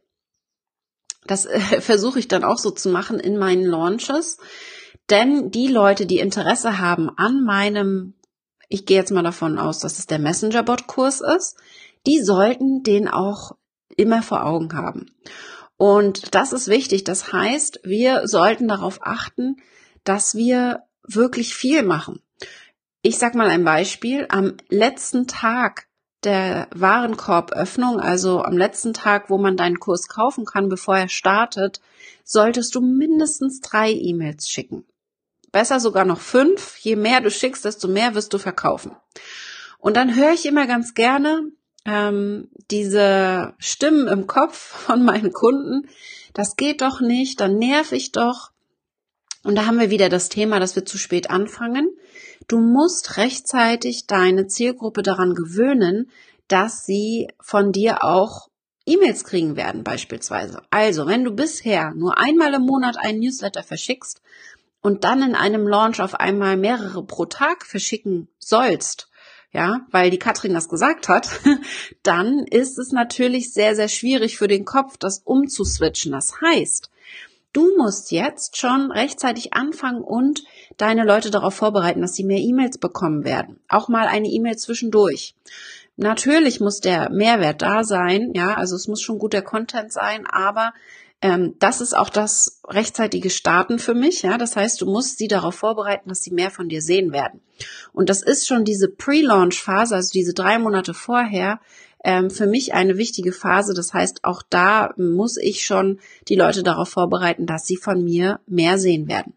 Das 1.26 1.44
äh, 1.44 1.58
versuche 1.80 2.20
ich 2.20 2.28
dann 2.28 2.44
auch 2.44 2.58
so 2.58 2.70
zu 2.70 2.88
machen 2.88 3.20
in 3.20 3.36
meinen 3.36 3.66
Launches. 3.66 4.38
Denn 5.10 5.50
die 5.50 5.66
Leute, 5.66 6.06
die 6.06 6.20
Interesse 6.20 6.78
haben 6.78 7.10
an 7.16 7.44
meinem, 7.44 8.14
ich 8.68 8.86
gehe 8.86 8.96
jetzt 8.96 9.10
mal 9.10 9.24
davon 9.24 9.58
aus, 9.58 9.80
dass 9.80 9.98
es 9.98 10.06
der 10.06 10.20
Messenger-Bot-Kurs 10.20 11.20
ist, 11.20 11.56
die 12.06 12.22
sollten 12.22 12.84
den 12.84 13.08
auch 13.08 13.56
immer 13.96 14.22
vor 14.22 14.46
Augen 14.46 14.72
haben. 14.74 15.06
Und 15.76 16.36
das 16.36 16.52
ist 16.52 16.68
wichtig. 16.68 17.02
Das 17.02 17.32
heißt, 17.32 17.80
wir 17.82 18.28
sollten 18.28 18.68
darauf 18.68 19.00
achten, 19.02 19.56
dass 20.04 20.36
wir 20.36 20.84
wirklich 21.02 21.54
viel 21.54 21.82
machen. 21.82 22.22
Ich 23.04 23.18
sag 23.18 23.34
mal 23.34 23.48
ein 23.48 23.64
Beispiel. 23.64 24.26
Am 24.28 24.56
letzten 24.68 25.26
Tag 25.26 25.88
der 26.22 26.68
Warenkorböffnung, 26.72 27.98
also 27.98 28.42
am 28.42 28.56
letzten 28.56 28.94
Tag, 28.94 29.28
wo 29.28 29.38
man 29.38 29.56
deinen 29.56 29.80
Kurs 29.80 30.06
kaufen 30.06 30.44
kann, 30.44 30.68
bevor 30.68 30.96
er 30.96 31.08
startet, 31.08 31.80
solltest 32.22 32.76
du 32.76 32.80
mindestens 32.80 33.60
drei 33.60 33.90
E-Mails 33.90 34.48
schicken. 34.48 34.84
Besser 35.50 35.80
sogar 35.80 36.04
noch 36.04 36.20
fünf. 36.20 36.78
Je 36.78 36.94
mehr 36.94 37.20
du 37.20 37.30
schickst, 37.30 37.64
desto 37.64 37.88
mehr 37.88 38.14
wirst 38.14 38.32
du 38.32 38.38
verkaufen. 38.38 38.94
Und 39.78 39.96
dann 39.96 40.14
höre 40.14 40.32
ich 40.32 40.46
immer 40.46 40.68
ganz 40.68 40.94
gerne 40.94 41.50
ähm, 41.84 42.50
diese 42.70 43.54
Stimmen 43.58 44.06
im 44.06 44.28
Kopf 44.28 44.56
von 44.86 45.04
meinen 45.04 45.32
Kunden. 45.32 45.88
Das 46.34 46.54
geht 46.54 46.82
doch 46.82 47.00
nicht, 47.00 47.40
dann 47.40 47.58
nerv 47.58 47.90
ich 47.90 48.12
doch. 48.12 48.52
Und 49.42 49.56
da 49.56 49.66
haben 49.66 49.80
wir 49.80 49.90
wieder 49.90 50.08
das 50.08 50.28
Thema, 50.28 50.60
dass 50.60 50.76
wir 50.76 50.86
zu 50.86 50.98
spät 50.98 51.30
anfangen. 51.30 51.90
Du 52.48 52.58
musst 52.58 53.16
rechtzeitig 53.16 54.06
deine 54.06 54.46
Zielgruppe 54.46 55.02
daran 55.02 55.34
gewöhnen, 55.34 56.10
dass 56.48 56.84
sie 56.84 57.28
von 57.40 57.72
dir 57.72 58.04
auch 58.04 58.48
E-Mails 58.84 59.24
kriegen 59.24 59.56
werden 59.56 59.84
beispielsweise. 59.84 60.62
Also, 60.70 61.06
wenn 61.06 61.24
du 61.24 61.30
bisher 61.30 61.92
nur 61.94 62.18
einmal 62.18 62.54
im 62.54 62.62
Monat 62.62 62.96
einen 62.98 63.20
Newsletter 63.20 63.62
verschickst 63.62 64.20
und 64.80 65.04
dann 65.04 65.22
in 65.22 65.34
einem 65.34 65.68
Launch 65.68 66.00
auf 66.00 66.14
einmal 66.14 66.56
mehrere 66.56 67.04
pro 67.04 67.26
Tag 67.26 67.64
verschicken 67.64 68.28
sollst, 68.38 69.08
ja, 69.52 69.86
weil 69.90 70.10
die 70.10 70.18
Katrin 70.18 70.54
das 70.54 70.68
gesagt 70.68 71.08
hat, 71.08 71.28
dann 72.02 72.40
ist 72.40 72.78
es 72.78 72.90
natürlich 72.90 73.52
sehr, 73.52 73.76
sehr 73.76 73.88
schwierig 73.88 74.38
für 74.38 74.48
den 74.48 74.64
Kopf, 74.64 74.96
das 74.96 75.18
umzuswitchen. 75.18 76.12
Das 76.12 76.40
heißt, 76.40 76.90
du 77.52 77.76
musst 77.76 78.10
jetzt 78.10 78.56
schon 78.56 78.90
rechtzeitig 78.90 79.52
anfangen 79.52 80.02
und 80.02 80.42
deine 80.76 81.04
Leute 81.04 81.30
darauf 81.30 81.54
vorbereiten, 81.54 82.00
dass 82.00 82.14
sie 82.14 82.24
mehr 82.24 82.38
E-Mails 82.38 82.78
bekommen 82.78 83.24
werden. 83.24 83.60
Auch 83.68 83.88
mal 83.88 84.06
eine 84.06 84.28
E-Mail 84.28 84.56
zwischendurch. 84.56 85.34
Natürlich 85.96 86.60
muss 86.60 86.80
der 86.80 87.10
Mehrwert 87.10 87.62
da 87.62 87.84
sein, 87.84 88.32
ja, 88.34 88.54
also 88.54 88.76
es 88.76 88.88
muss 88.88 89.02
schon 89.02 89.18
guter 89.18 89.42
Content 89.42 89.92
sein, 89.92 90.26
aber 90.26 90.72
ähm, 91.20 91.54
das 91.60 91.80
ist 91.80 91.96
auch 91.96 92.08
das 92.08 92.60
rechtzeitige 92.66 93.30
Starten 93.30 93.78
für 93.78 93.94
mich. 93.94 94.22
Ja, 94.22 94.38
das 94.38 94.56
heißt, 94.56 94.80
du 94.80 94.86
musst 94.86 95.18
sie 95.18 95.28
darauf 95.28 95.54
vorbereiten, 95.54 96.08
dass 96.08 96.22
sie 96.22 96.32
mehr 96.32 96.50
von 96.50 96.68
dir 96.68 96.82
sehen 96.82 97.12
werden. 97.12 97.40
Und 97.92 98.08
das 98.08 98.22
ist 98.22 98.48
schon 98.48 98.64
diese 98.64 98.88
Pre-Launch-Phase, 98.88 99.94
also 99.94 100.10
diese 100.12 100.34
drei 100.34 100.58
Monate 100.58 100.94
vorher, 100.94 101.60
ähm, 102.04 102.30
für 102.30 102.46
mich 102.46 102.74
eine 102.74 102.96
wichtige 102.96 103.32
Phase. 103.32 103.74
Das 103.74 103.92
heißt, 103.92 104.24
auch 104.24 104.42
da 104.48 104.92
muss 104.96 105.36
ich 105.36 105.64
schon 105.64 106.00
die 106.28 106.36
Leute 106.36 106.62
darauf 106.62 106.88
vorbereiten, 106.88 107.46
dass 107.46 107.66
sie 107.66 107.76
von 107.76 108.02
mir 108.02 108.40
mehr 108.46 108.78
sehen 108.78 109.08
werden. 109.08 109.34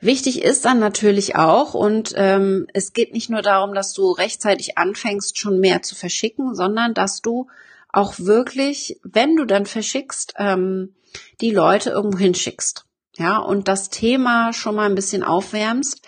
Wichtig 0.00 0.42
ist 0.42 0.64
dann 0.64 0.78
natürlich 0.78 1.34
auch, 1.34 1.74
und 1.74 2.12
ähm, 2.16 2.68
es 2.72 2.92
geht 2.92 3.12
nicht 3.12 3.30
nur 3.30 3.42
darum, 3.42 3.74
dass 3.74 3.92
du 3.92 4.12
rechtzeitig 4.12 4.78
anfängst, 4.78 5.38
schon 5.38 5.58
mehr 5.58 5.82
zu 5.82 5.96
verschicken, 5.96 6.54
sondern 6.54 6.94
dass 6.94 7.20
du 7.20 7.48
auch 7.92 8.14
wirklich, 8.18 9.00
wenn 9.02 9.34
du 9.34 9.44
dann 9.44 9.66
verschickst, 9.66 10.34
ähm, 10.38 10.94
die 11.40 11.50
Leute 11.50 11.90
irgendwo 11.90 12.18
hinschickst. 12.18 12.84
Ja, 13.16 13.38
und 13.38 13.66
das 13.66 13.90
Thema 13.90 14.52
schon 14.52 14.76
mal 14.76 14.88
ein 14.88 14.94
bisschen 14.94 15.24
aufwärmst. 15.24 16.02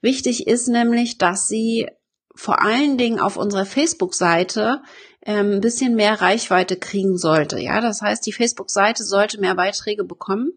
Wichtig 0.00 0.46
ist 0.46 0.68
nämlich, 0.68 1.18
dass 1.18 1.48
sie 1.48 1.88
vor 2.38 2.62
allen 2.62 2.98
Dingen 2.98 3.20
auf 3.20 3.36
unserer 3.36 3.66
Facebook-Seite 3.66 4.82
ähm, 5.22 5.52
ein 5.52 5.60
bisschen 5.60 5.94
mehr 5.94 6.20
Reichweite 6.20 6.76
kriegen 6.76 7.18
sollte. 7.18 7.58
Ja, 7.58 7.80
das 7.80 8.00
heißt, 8.00 8.24
die 8.24 8.32
Facebook-Seite 8.32 9.04
sollte 9.04 9.40
mehr 9.40 9.54
Beiträge 9.54 10.04
bekommen. 10.04 10.52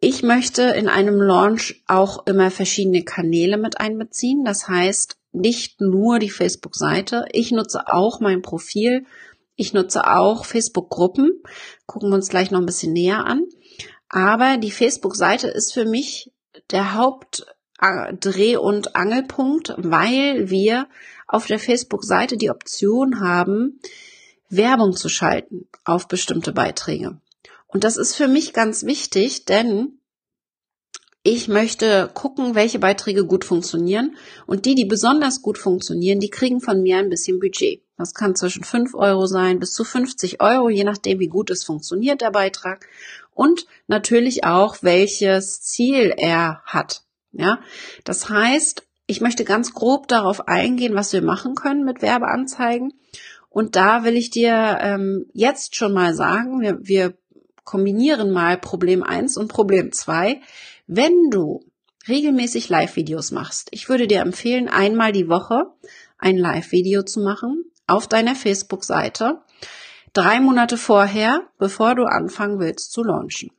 Ich 0.00 0.22
möchte 0.22 0.62
in 0.62 0.88
einem 0.88 1.20
Launch 1.20 1.82
auch 1.86 2.26
immer 2.26 2.50
verschiedene 2.50 3.02
Kanäle 3.04 3.58
mit 3.58 3.80
einbeziehen. 3.80 4.44
Das 4.44 4.68
heißt, 4.68 5.16
nicht 5.32 5.80
nur 5.80 6.18
die 6.18 6.30
Facebook-Seite. 6.30 7.26
Ich 7.32 7.50
nutze 7.52 7.86
auch 7.88 8.20
mein 8.20 8.42
Profil 8.42 9.06
ich 9.60 9.74
nutze 9.74 10.06
auch 10.06 10.46
Facebook-Gruppen. 10.46 11.42
Gucken 11.84 12.08
wir 12.08 12.14
uns 12.14 12.30
gleich 12.30 12.50
noch 12.50 12.60
ein 12.60 12.66
bisschen 12.66 12.94
näher 12.94 13.26
an. 13.26 13.44
Aber 14.08 14.56
die 14.56 14.70
Facebook-Seite 14.70 15.48
ist 15.48 15.74
für 15.74 15.84
mich 15.84 16.32
der 16.70 16.94
Hauptdreh- 17.80 18.56
und 18.56 18.96
Angelpunkt, 18.96 19.74
weil 19.78 20.50
wir 20.50 20.86
auf 21.26 21.46
der 21.46 21.58
Facebook-Seite 21.58 22.36
die 22.36 22.50
Option 22.50 23.20
haben, 23.20 23.80
Werbung 24.48 24.94
zu 24.94 25.08
schalten 25.08 25.68
auf 25.84 26.08
bestimmte 26.08 26.52
Beiträge. 26.52 27.18
Und 27.68 27.84
das 27.84 27.96
ist 27.96 28.16
für 28.16 28.28
mich 28.28 28.52
ganz 28.52 28.84
wichtig, 28.84 29.44
denn 29.44 30.00
ich 31.22 31.48
möchte 31.48 32.10
gucken, 32.14 32.54
welche 32.54 32.78
Beiträge 32.78 33.26
gut 33.26 33.44
funktionieren. 33.44 34.16
Und 34.46 34.64
die, 34.64 34.74
die 34.74 34.86
besonders 34.86 35.42
gut 35.42 35.58
funktionieren, 35.58 36.18
die 36.18 36.30
kriegen 36.30 36.60
von 36.60 36.82
mir 36.82 36.96
ein 36.96 37.10
bisschen 37.10 37.38
Budget. 37.38 37.82
Das 37.98 38.14
kann 38.14 38.34
zwischen 38.34 38.64
5 38.64 38.94
Euro 38.94 39.26
sein 39.26 39.60
bis 39.60 39.72
zu 39.74 39.84
50 39.84 40.40
Euro, 40.40 40.70
je 40.70 40.84
nachdem, 40.84 41.20
wie 41.20 41.28
gut 41.28 41.50
es 41.50 41.62
funktioniert, 41.62 42.22
der 42.22 42.30
Beitrag. 42.30 42.86
Und 43.34 43.66
natürlich 43.86 44.44
auch, 44.44 44.78
welches 44.80 45.60
Ziel 45.60 46.14
er 46.16 46.62
hat. 46.64 47.02
Ja, 47.32 47.60
das 48.04 48.28
heißt, 48.28 48.86
ich 49.06 49.20
möchte 49.20 49.44
ganz 49.44 49.72
grob 49.72 50.08
darauf 50.08 50.48
eingehen, 50.48 50.94
was 50.94 51.12
wir 51.12 51.22
machen 51.22 51.54
können 51.54 51.84
mit 51.84 52.02
Werbeanzeigen. 52.02 52.92
Und 53.48 53.74
da 53.74 54.04
will 54.04 54.16
ich 54.16 54.30
dir 54.30 54.78
ähm, 54.80 55.26
jetzt 55.32 55.74
schon 55.74 55.92
mal 55.92 56.14
sagen, 56.14 56.60
wir, 56.60 56.78
wir 56.80 57.14
kombinieren 57.64 58.30
mal 58.30 58.56
Problem 58.56 59.02
1 59.02 59.36
und 59.36 59.48
Problem 59.48 59.92
2. 59.92 60.40
Wenn 60.86 61.30
du 61.30 61.64
regelmäßig 62.08 62.68
Live-Videos 62.68 63.32
machst, 63.32 63.68
ich 63.72 63.88
würde 63.88 64.06
dir 64.06 64.20
empfehlen, 64.20 64.68
einmal 64.68 65.12
die 65.12 65.28
Woche 65.28 65.66
ein 66.18 66.36
Live-Video 66.36 67.02
zu 67.02 67.20
machen 67.20 67.64
auf 67.86 68.06
deiner 68.06 68.36
Facebook-Seite, 68.36 69.40
drei 70.12 70.40
Monate 70.40 70.76
vorher, 70.76 71.42
bevor 71.58 71.94
du 71.94 72.04
anfangen 72.04 72.60
willst 72.60 72.92
zu 72.92 73.02
launchen. 73.02 73.50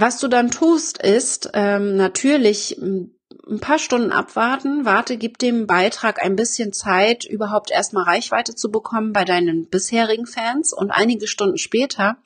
Was 0.00 0.18
du 0.18 0.28
dann 0.28 0.50
tust, 0.50 0.96
ist 0.96 1.50
ähm, 1.52 1.94
natürlich 1.94 2.78
ein 2.80 3.60
paar 3.60 3.78
Stunden 3.78 4.12
abwarten, 4.12 4.86
warte, 4.86 5.18
gib 5.18 5.36
dem 5.36 5.66
Beitrag 5.66 6.24
ein 6.24 6.36
bisschen 6.36 6.72
Zeit, 6.72 7.26
überhaupt 7.26 7.70
erstmal 7.70 8.04
Reichweite 8.04 8.54
zu 8.54 8.70
bekommen 8.70 9.12
bei 9.12 9.26
deinen 9.26 9.68
bisherigen 9.68 10.24
Fans 10.24 10.72
und 10.72 10.90
einige 10.90 11.26
Stunden 11.26 11.58
später 11.58 12.16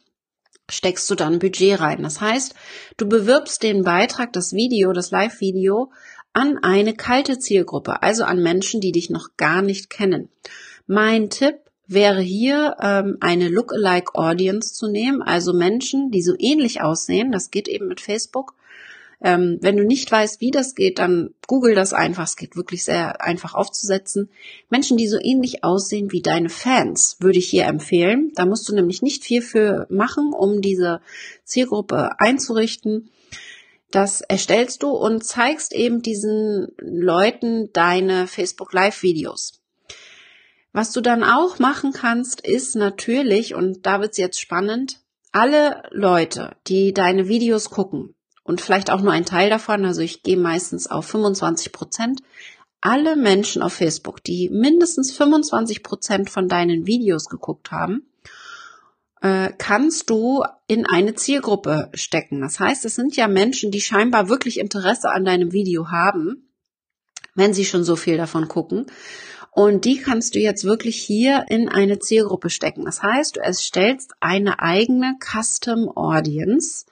steckst 0.70 1.10
du 1.10 1.16
dann 1.16 1.40
Budget 1.40 1.80
rein. 1.80 2.04
Das 2.04 2.20
heißt, 2.20 2.54
du 2.96 3.08
bewirbst 3.08 3.64
den 3.64 3.82
Beitrag, 3.82 4.32
das 4.32 4.52
Video, 4.52 4.92
das 4.92 5.10
Live-Video 5.10 5.90
an 6.32 6.58
eine 6.62 6.94
kalte 6.94 7.40
Zielgruppe, 7.40 8.04
also 8.04 8.22
an 8.22 8.40
Menschen, 8.40 8.80
die 8.80 8.92
dich 8.92 9.10
noch 9.10 9.30
gar 9.36 9.62
nicht 9.62 9.90
kennen. 9.90 10.28
Mein 10.86 11.28
Tipp 11.28 11.56
wäre 11.86 12.20
hier 12.20 12.76
ähm, 12.80 13.16
eine 13.20 13.48
Lookalike 13.48 14.14
Audience 14.14 14.74
zu 14.74 14.88
nehmen, 14.88 15.22
also 15.22 15.52
Menschen, 15.52 16.10
die 16.10 16.22
so 16.22 16.34
ähnlich 16.38 16.82
aussehen. 16.82 17.32
Das 17.32 17.50
geht 17.50 17.68
eben 17.68 17.88
mit 17.88 18.00
Facebook. 18.00 18.54
Ähm, 19.20 19.58
wenn 19.62 19.76
du 19.76 19.84
nicht 19.84 20.12
weißt, 20.12 20.40
wie 20.40 20.50
das 20.50 20.74
geht, 20.74 20.98
dann 20.98 21.30
google 21.46 21.74
das 21.74 21.92
einfach. 21.92 22.24
Es 22.24 22.36
geht 22.36 22.56
wirklich 22.56 22.84
sehr 22.84 23.22
einfach 23.22 23.54
aufzusetzen. 23.54 24.28
Menschen, 24.68 24.96
die 24.96 25.08
so 25.08 25.18
ähnlich 25.18 25.64
aussehen 25.64 26.12
wie 26.12 26.20
deine 26.20 26.50
Fans, 26.50 27.16
würde 27.20 27.38
ich 27.38 27.48
hier 27.48 27.64
empfehlen. 27.64 28.32
Da 28.34 28.44
musst 28.44 28.68
du 28.68 28.74
nämlich 28.74 29.00
nicht 29.00 29.24
viel 29.24 29.40
für 29.40 29.86
machen, 29.88 30.32
um 30.32 30.60
diese 30.60 31.00
Zielgruppe 31.44 32.10
einzurichten. 32.18 33.10
Das 33.90 34.20
erstellst 34.20 34.82
du 34.82 34.90
und 34.90 35.24
zeigst 35.24 35.72
eben 35.72 36.02
diesen 36.02 36.68
Leuten 36.78 37.72
deine 37.72 38.26
Facebook 38.26 38.72
Live 38.72 39.02
Videos. 39.02 39.63
Was 40.74 40.90
du 40.90 41.00
dann 41.00 41.22
auch 41.22 41.60
machen 41.60 41.92
kannst, 41.92 42.40
ist 42.40 42.74
natürlich, 42.74 43.54
und 43.54 43.86
da 43.86 44.00
wird's 44.00 44.18
jetzt 44.18 44.40
spannend, 44.40 44.98
alle 45.30 45.84
Leute, 45.92 46.56
die 46.66 46.92
deine 46.92 47.28
Videos 47.28 47.70
gucken, 47.70 48.16
und 48.42 48.60
vielleicht 48.60 48.90
auch 48.90 49.00
nur 49.00 49.12
ein 49.12 49.24
Teil 49.24 49.50
davon, 49.50 49.84
also 49.84 50.00
ich 50.00 50.24
gehe 50.24 50.36
meistens 50.36 50.88
auf 50.88 51.06
25 51.06 51.70
Prozent, 51.70 52.22
alle 52.80 53.14
Menschen 53.14 53.62
auf 53.62 53.74
Facebook, 53.74 54.24
die 54.24 54.50
mindestens 54.50 55.12
25 55.12 55.84
Prozent 55.84 56.28
von 56.28 56.48
deinen 56.48 56.88
Videos 56.88 57.28
geguckt 57.28 57.70
haben, 57.70 58.10
äh, 59.22 59.52
kannst 59.56 60.10
du 60.10 60.42
in 60.66 60.86
eine 60.86 61.14
Zielgruppe 61.14 61.88
stecken. 61.94 62.40
Das 62.40 62.58
heißt, 62.58 62.84
es 62.84 62.96
sind 62.96 63.14
ja 63.14 63.28
Menschen, 63.28 63.70
die 63.70 63.80
scheinbar 63.80 64.28
wirklich 64.28 64.58
Interesse 64.58 65.08
an 65.10 65.24
deinem 65.24 65.52
Video 65.52 65.92
haben, 65.92 66.50
wenn 67.36 67.54
sie 67.54 67.64
schon 67.64 67.84
so 67.84 67.94
viel 67.94 68.16
davon 68.16 68.48
gucken. 68.48 68.86
Und 69.54 69.84
die 69.84 69.98
kannst 69.98 70.34
du 70.34 70.40
jetzt 70.40 70.64
wirklich 70.64 70.96
hier 70.96 71.44
in 71.48 71.68
eine 71.68 72.00
Zielgruppe 72.00 72.50
stecken. 72.50 72.84
Das 72.84 73.04
heißt, 73.04 73.36
du 73.36 73.40
erstellst 73.40 74.14
eine 74.18 74.58
eigene 74.58 75.16
Custom 75.20 75.88
Audience. 75.96 76.86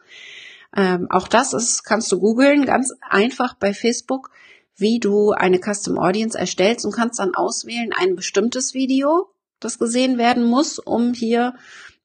Ähm, 0.76 1.08
auch 1.10 1.26
das 1.26 1.54
ist, 1.54 1.82
kannst 1.82 2.12
du 2.12 2.20
googeln, 2.20 2.64
ganz 2.64 2.94
einfach 3.00 3.54
bei 3.54 3.74
Facebook, 3.74 4.30
wie 4.76 5.00
du 5.00 5.32
eine 5.32 5.58
Custom 5.58 5.98
Audience 5.98 6.38
erstellst 6.38 6.86
und 6.86 6.94
kannst 6.94 7.18
dann 7.18 7.34
auswählen 7.34 7.90
ein 7.98 8.14
bestimmtes 8.14 8.74
Video, 8.74 9.28
das 9.58 9.80
gesehen 9.80 10.16
werden 10.16 10.44
muss, 10.44 10.78
um 10.78 11.14
hier 11.14 11.54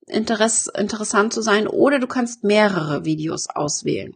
Interess 0.07 0.67
interessant 0.75 1.33
zu 1.33 1.43
sein. 1.43 1.67
Oder 1.67 1.99
du 1.99 2.07
kannst 2.07 2.43
mehrere 2.43 3.05
Videos 3.05 3.47
auswählen. 3.47 4.15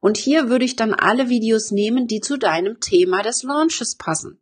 Und 0.00 0.16
hier 0.16 0.48
würde 0.48 0.64
ich 0.64 0.74
dann 0.74 0.92
alle 0.92 1.28
Videos 1.28 1.70
nehmen, 1.70 2.08
die 2.08 2.20
zu 2.20 2.36
deinem 2.36 2.80
Thema 2.80 3.22
des 3.22 3.44
Launches 3.44 3.94
passen. 3.94 4.40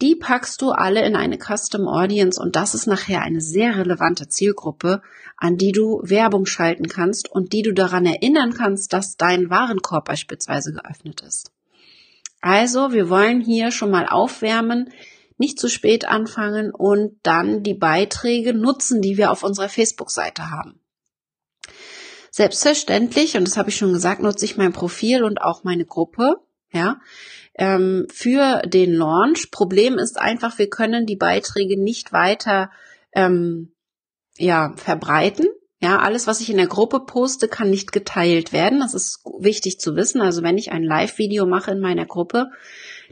Die 0.00 0.14
packst 0.14 0.62
du 0.62 0.70
alle 0.70 1.04
in 1.04 1.14
eine 1.14 1.36
Custom 1.36 1.86
Audience 1.86 2.40
und 2.40 2.56
das 2.56 2.74
ist 2.74 2.86
nachher 2.86 3.20
eine 3.20 3.42
sehr 3.42 3.76
relevante 3.76 4.28
Zielgruppe, 4.28 5.02
an 5.36 5.58
die 5.58 5.72
du 5.72 6.00
Werbung 6.02 6.46
schalten 6.46 6.88
kannst 6.88 7.30
und 7.30 7.52
die 7.52 7.60
du 7.60 7.74
daran 7.74 8.06
erinnern 8.06 8.54
kannst, 8.54 8.94
dass 8.94 9.18
dein 9.18 9.50
Warenkorb 9.50 10.06
beispielsweise 10.06 10.72
geöffnet 10.72 11.20
ist. 11.20 11.52
Also, 12.40 12.92
wir 12.92 13.10
wollen 13.10 13.42
hier 13.42 13.70
schon 13.70 13.90
mal 13.90 14.06
aufwärmen, 14.06 14.90
nicht 15.36 15.58
zu 15.58 15.68
spät 15.68 16.06
anfangen 16.06 16.70
und 16.70 17.18
dann 17.22 17.62
die 17.62 17.74
Beiträge 17.74 18.54
nutzen, 18.54 19.02
die 19.02 19.18
wir 19.18 19.30
auf 19.30 19.42
unserer 19.42 19.68
Facebook-Seite 19.68 20.50
haben. 20.50 20.80
Selbstverständlich, 22.30 23.36
und 23.36 23.46
das 23.46 23.58
habe 23.58 23.68
ich 23.68 23.76
schon 23.76 23.92
gesagt, 23.92 24.22
nutze 24.22 24.46
ich 24.46 24.56
mein 24.56 24.72
Profil 24.72 25.24
und 25.24 25.42
auch 25.42 25.64
meine 25.64 25.84
Gruppe, 25.84 26.36
ja 26.72 27.00
ähm, 27.60 28.06
für 28.10 28.62
den 28.64 28.94
Launch. 28.94 29.50
Problem 29.52 29.98
ist 29.98 30.18
einfach, 30.18 30.58
wir 30.58 30.68
können 30.68 31.06
die 31.06 31.16
Beiträge 31.16 31.80
nicht 31.80 32.12
weiter 32.12 32.70
ähm, 33.12 33.72
ja, 34.38 34.72
verbreiten. 34.76 35.46
Ja, 35.82 35.98
alles, 35.98 36.26
was 36.26 36.40
ich 36.40 36.50
in 36.50 36.56
der 36.56 36.66
Gruppe 36.66 37.00
poste, 37.00 37.48
kann 37.48 37.70
nicht 37.70 37.92
geteilt 37.92 38.52
werden. 38.52 38.80
Das 38.80 38.94
ist 38.94 39.20
wichtig 39.38 39.78
zu 39.78 39.94
wissen. 39.94 40.20
Also 40.20 40.42
wenn 40.42 40.58
ich 40.58 40.72
ein 40.72 40.82
Live-Video 40.82 41.46
mache 41.46 41.70
in 41.70 41.80
meiner 41.80 42.06
Gruppe, 42.06 42.48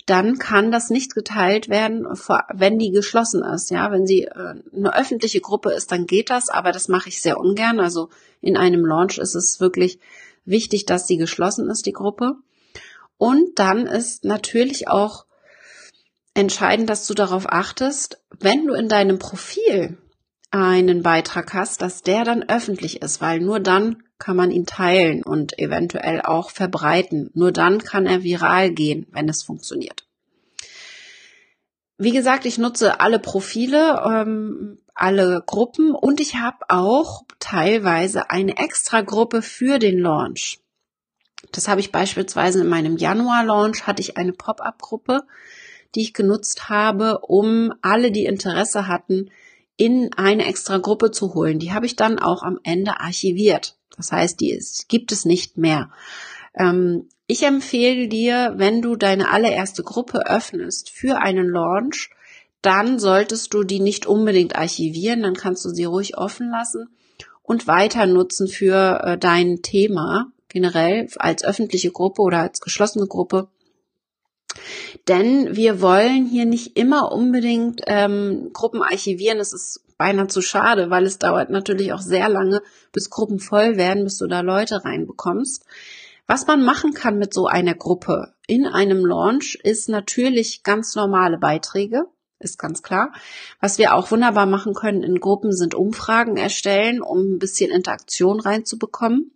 dann 0.07 0.39
kann 0.39 0.73
das 0.73 0.89
nicht 0.89 1.15
geteilt 1.15 1.69
werden, 1.69 2.07
wenn 2.55 2.79
die 2.79 2.91
geschlossen 2.91 3.43
ist. 3.43 3.71
Ja, 3.71 3.93
wenn 3.93 4.07
sie 4.07 4.25
äh, 4.25 4.55
eine 4.75 4.97
öffentliche 4.97 5.41
Gruppe 5.41 5.73
ist, 5.73 5.93
dann 5.93 6.07
geht 6.07 6.31
das, 6.31 6.49
aber 6.49 6.73
das 6.73 6.89
mache 6.89 7.11
ich 7.11 7.21
sehr 7.21 7.39
ungern. 7.39 7.81
Also 7.81 8.09
in 8.41 8.57
einem 8.57 8.85
Launch 8.87 9.19
ist 9.19 9.35
es 9.35 9.61
wirklich 9.61 9.99
wichtig, 10.47 10.87
dass 10.87 11.07
sie 11.07 11.19
geschlossen 11.19 11.69
ist, 11.69 11.85
die 11.85 11.93
Gruppe. 11.93 12.37
Und 13.19 13.59
dann 13.59 13.87
ist 13.87 14.25
natürlich 14.25 14.89
auch 14.89 15.27
entscheidend, 16.35 16.89
dass 16.89 17.07
du 17.07 17.15
darauf 17.15 17.47
achtest, 17.49 18.23
wenn 18.39 18.67
du 18.67 18.75
in 18.75 18.89
deinem 18.89 19.19
Profil 19.19 19.99
einen 20.51 21.03
Beitrag 21.03 21.53
hast, 21.53 21.83
dass 21.83 22.03
der 22.03 22.25
dann 22.25 22.49
öffentlich 22.49 23.03
ist, 23.03 23.21
weil 23.21 23.41
nur 23.41 23.61
dann 23.61 24.03
kann 24.19 24.37
man 24.37 24.51
ihn 24.51 24.67
teilen 24.67 25.23
und 25.23 25.59
eventuell 25.59 26.23
auch 26.23 26.51
verbreiten. 26.51 27.31
Nur 27.35 27.53
dann 27.53 27.79
kann 27.79 28.07
er 28.07 28.23
viral 28.23 28.71
gehen, 28.71 29.07
wenn 29.11 29.29
es 29.29 29.43
funktioniert. 29.43 30.07
Wie 31.99 32.13
gesagt, 32.13 32.47
ich 32.47 32.59
nutze 32.59 33.01
alle 33.01 33.19
Profile, 33.19 34.03
ähm, 34.07 34.79
alle 34.95 35.43
Gruppen 35.45 35.93
und 35.93 36.21
ich 36.21 36.37
habe 36.37 36.59
auch 36.69 37.25
teilweise 37.41 38.31
eine 38.31 38.57
extra 38.57 39.01
Gruppe 39.01 39.43
für 39.43 39.79
den 39.79 39.99
Launch. 39.99 40.61
Das 41.53 41.69
habe 41.69 41.81
ich 41.81 41.93
beispielsweise 41.93 42.61
in 42.61 42.69
meinem 42.69 42.97
Januar-Launch, 42.97 43.87
hatte 43.87 44.03
ich 44.03 44.17
eine 44.17 44.33
Pop-up-Gruppe, 44.33 45.25
die 45.95 46.03
ich 46.03 46.15
genutzt 46.15 46.69
habe, 46.69 47.21
um 47.21 47.73
alle, 47.83 48.13
die 48.13 48.27
Interesse 48.27 48.87
hatten, 48.87 49.31
in 49.77 50.13
eine 50.15 50.47
extra 50.47 50.79
Gruppe 50.79 51.11
zu 51.11 51.35
holen. 51.35 51.59
Die 51.59 51.73
habe 51.73 51.87
ich 51.87 51.97
dann 51.97 52.19
auch 52.19 52.43
am 52.43 52.59
Ende 52.63 53.01
archiviert. 53.01 53.77
Das 53.97 54.13
heißt, 54.13 54.41
die 54.41 54.51
ist, 54.51 54.89
gibt 54.89 55.13
es 55.13 55.25
nicht 55.25 55.57
mehr. 55.57 55.91
Ähm, 56.55 57.09
ich 57.27 57.43
empfehle 57.43 58.09
dir, 58.09 58.55
wenn 58.57 58.83
du 58.83 58.97
deine 58.97 59.31
allererste 59.31 59.83
Gruppe 59.83 60.27
öffnest 60.27 60.91
für 60.91 61.19
einen 61.19 61.49
Launch, 61.49 62.11
dann 62.63 62.99
solltest 62.99 63.55
du 63.55 63.63
die 63.63 63.81
nicht 63.81 64.07
unbedingt 64.07 64.57
archivieren, 64.57 65.23
dann 65.23 65.35
kannst 65.35 65.65
du 65.65 65.71
sie 65.71 65.85
ruhig 65.85 66.17
offen 66.17 66.51
lassen 66.51 66.89
und 67.43 67.67
weiter 67.67 68.07
nutzen 68.07 68.49
für 68.49 69.01
äh, 69.05 69.19
dein 69.19 69.63
Thema 69.63 70.33
generell 70.49 71.09
als 71.17 71.45
öffentliche 71.45 71.91
Gruppe 71.91 72.23
oder 72.23 72.39
als 72.39 72.61
geschlossene 72.61 73.07
Gruppe. 73.07 73.49
Denn 75.07 75.55
wir 75.57 75.81
wollen 75.81 76.27
hier 76.27 76.47
nicht 76.47 76.77
immer 76.77 77.13
unbedingt 77.13 77.83
ähm, 77.87 78.51
Gruppen 78.53 78.83
archivieren. 78.83 79.39
Es 79.39 79.53
ist 79.53 79.85
beinahe 79.99 80.29
zu 80.29 80.41
schade, 80.41 80.91
weil 80.91 81.05
es 81.05 81.19
dauert 81.19 81.51
natürlich 81.51 81.93
auch 81.93 82.01
sehr 82.01 82.29
lange, 82.29 82.63
bis 82.93 83.11
Gruppen 83.11 83.41
voll 83.41 83.77
werden, 83.77 84.05
bis 84.05 84.19
du 84.19 84.27
da 84.27 84.41
Leute 84.41 84.85
reinbekommst. 84.85 85.65
Was 86.27 86.47
man 86.47 86.65
machen 86.65 86.93
kann 86.93 87.19
mit 87.19 87.33
so 87.33 87.47
einer 87.47 87.75
Gruppe 87.75 88.35
in 88.47 88.67
einem 88.67 89.05
Launch 89.05 89.59
ist 89.63 89.89
natürlich 89.89 90.63
ganz 90.63 90.95
normale 90.95 91.39
Beiträge, 91.39 92.05
ist 92.39 92.59
ganz 92.59 92.83
klar. 92.83 93.13
Was 93.61 93.79
wir 93.79 93.95
auch 93.95 94.11
wunderbar 94.11 94.47
machen 94.47 94.75
können 94.75 95.03
in 95.03 95.21
Gruppen 95.21 95.53
sind 95.53 95.75
Umfragen 95.75 96.37
erstellen, 96.37 97.03
um 97.03 97.35
ein 97.35 97.39
bisschen 97.39 97.71
Interaktion 97.71 98.41
reinzubekommen. 98.41 99.33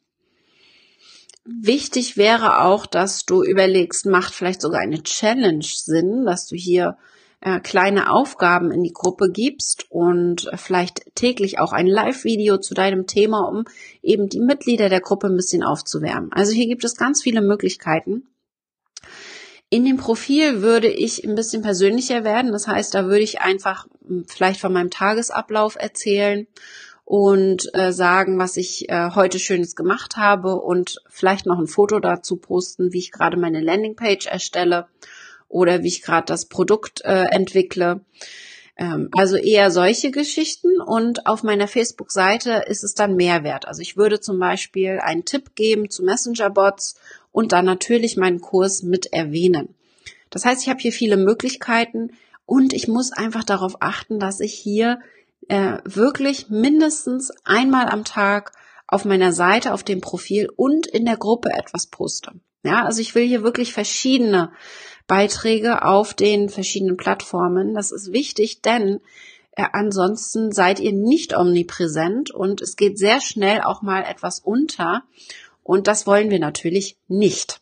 Wichtig 1.44 2.16
wäre 2.16 2.60
auch, 2.62 2.86
dass 2.86 3.26
du 3.26 3.42
überlegst, 3.42 4.06
macht 4.06 4.32
vielleicht 4.32 4.62
sogar 4.62 4.80
eine 4.80 5.02
Challenge 5.02 5.64
Sinn, 5.64 6.24
dass 6.24 6.46
du 6.46 6.54
hier 6.54 6.96
äh, 7.40 7.58
kleine 7.58 8.12
Aufgaben 8.12 8.70
in 8.70 8.84
die 8.84 8.92
Gruppe 8.92 9.28
gibst 9.28 9.86
und 9.90 10.48
vielleicht 10.54 11.02
täglich 11.16 11.58
auch 11.58 11.72
ein 11.72 11.88
Live-Video 11.88 12.58
zu 12.58 12.74
deinem 12.74 13.08
Thema, 13.08 13.48
um 13.48 13.64
eben 14.02 14.28
die 14.28 14.38
Mitglieder 14.38 14.88
der 14.88 15.00
Gruppe 15.00 15.26
ein 15.26 15.36
bisschen 15.36 15.64
aufzuwärmen. 15.64 16.32
Also 16.32 16.52
hier 16.52 16.68
gibt 16.68 16.84
es 16.84 16.96
ganz 16.96 17.22
viele 17.22 17.42
Möglichkeiten. 17.42 18.28
In 19.68 19.84
dem 19.84 19.96
Profil 19.96 20.62
würde 20.62 20.88
ich 20.88 21.24
ein 21.24 21.34
bisschen 21.34 21.62
persönlicher 21.62 22.22
werden. 22.22 22.52
Das 22.52 22.68
heißt, 22.68 22.94
da 22.94 23.06
würde 23.06 23.24
ich 23.24 23.40
einfach 23.40 23.88
hm, 24.06 24.26
vielleicht 24.28 24.60
von 24.60 24.72
meinem 24.72 24.90
Tagesablauf 24.90 25.74
erzählen 25.74 26.46
und 27.04 27.74
äh, 27.74 27.92
sagen, 27.92 28.38
was 28.38 28.56
ich 28.56 28.88
äh, 28.88 29.10
heute 29.14 29.38
Schönes 29.38 29.76
gemacht 29.76 30.16
habe 30.16 30.56
und 30.56 31.02
vielleicht 31.08 31.46
noch 31.46 31.58
ein 31.58 31.66
Foto 31.66 31.98
dazu 32.00 32.36
posten, 32.36 32.92
wie 32.92 32.98
ich 32.98 33.12
gerade 33.12 33.36
meine 33.36 33.60
Landingpage 33.60 34.26
erstelle 34.26 34.86
oder 35.48 35.82
wie 35.82 35.88
ich 35.88 36.02
gerade 36.02 36.26
das 36.26 36.46
Produkt 36.46 37.02
äh, 37.04 37.26
entwickle. 37.30 38.00
Ähm, 38.76 39.10
also 39.12 39.36
eher 39.36 39.70
solche 39.70 40.10
Geschichten 40.10 40.80
und 40.80 41.26
auf 41.26 41.42
meiner 41.42 41.68
Facebook-Seite 41.68 42.64
ist 42.66 42.84
es 42.84 42.94
dann 42.94 43.16
Mehrwert. 43.16 43.66
Also 43.66 43.82
ich 43.82 43.96
würde 43.96 44.20
zum 44.20 44.38
Beispiel 44.38 44.98
einen 45.02 45.24
Tipp 45.24 45.54
geben 45.54 45.90
zu 45.90 46.02
Messenger-Bots 46.04 46.94
und 47.32 47.52
dann 47.52 47.64
natürlich 47.64 48.16
meinen 48.16 48.40
Kurs 48.40 48.82
mit 48.82 49.12
erwähnen. 49.12 49.74
Das 50.30 50.44
heißt, 50.44 50.62
ich 50.62 50.68
habe 50.68 50.80
hier 50.80 50.92
viele 50.92 51.18
Möglichkeiten 51.18 52.12
und 52.46 52.72
ich 52.72 52.88
muss 52.88 53.12
einfach 53.12 53.44
darauf 53.44 53.76
achten, 53.80 54.18
dass 54.18 54.40
ich 54.40 54.54
hier 54.54 55.00
äh, 55.48 55.78
wirklich 55.84 56.48
mindestens 56.48 57.32
einmal 57.44 57.88
am 57.88 58.04
Tag 58.04 58.52
auf 58.86 59.04
meiner 59.04 59.32
Seite, 59.32 59.72
auf 59.72 59.82
dem 59.82 60.00
Profil 60.00 60.50
und 60.54 60.86
in 60.86 61.04
der 61.04 61.16
Gruppe 61.16 61.50
etwas 61.50 61.86
poste. 61.86 62.32
Ja, 62.64 62.84
also 62.84 63.00
ich 63.00 63.14
will 63.14 63.26
hier 63.26 63.42
wirklich 63.42 63.72
verschiedene 63.72 64.52
Beiträge 65.06 65.84
auf 65.84 66.14
den 66.14 66.48
verschiedenen 66.48 66.96
Plattformen. 66.96 67.74
Das 67.74 67.90
ist 67.90 68.12
wichtig, 68.12 68.62
denn 68.62 69.00
äh, 69.56 69.64
ansonsten 69.72 70.52
seid 70.52 70.80
ihr 70.80 70.92
nicht 70.92 71.36
omnipräsent 71.36 72.30
und 72.30 72.60
es 72.60 72.76
geht 72.76 72.98
sehr 72.98 73.20
schnell 73.20 73.62
auch 73.62 73.82
mal 73.82 74.02
etwas 74.02 74.40
unter. 74.40 75.02
Und 75.62 75.86
das 75.86 76.06
wollen 76.06 76.30
wir 76.30 76.38
natürlich 76.38 76.96
nicht. 77.08 77.60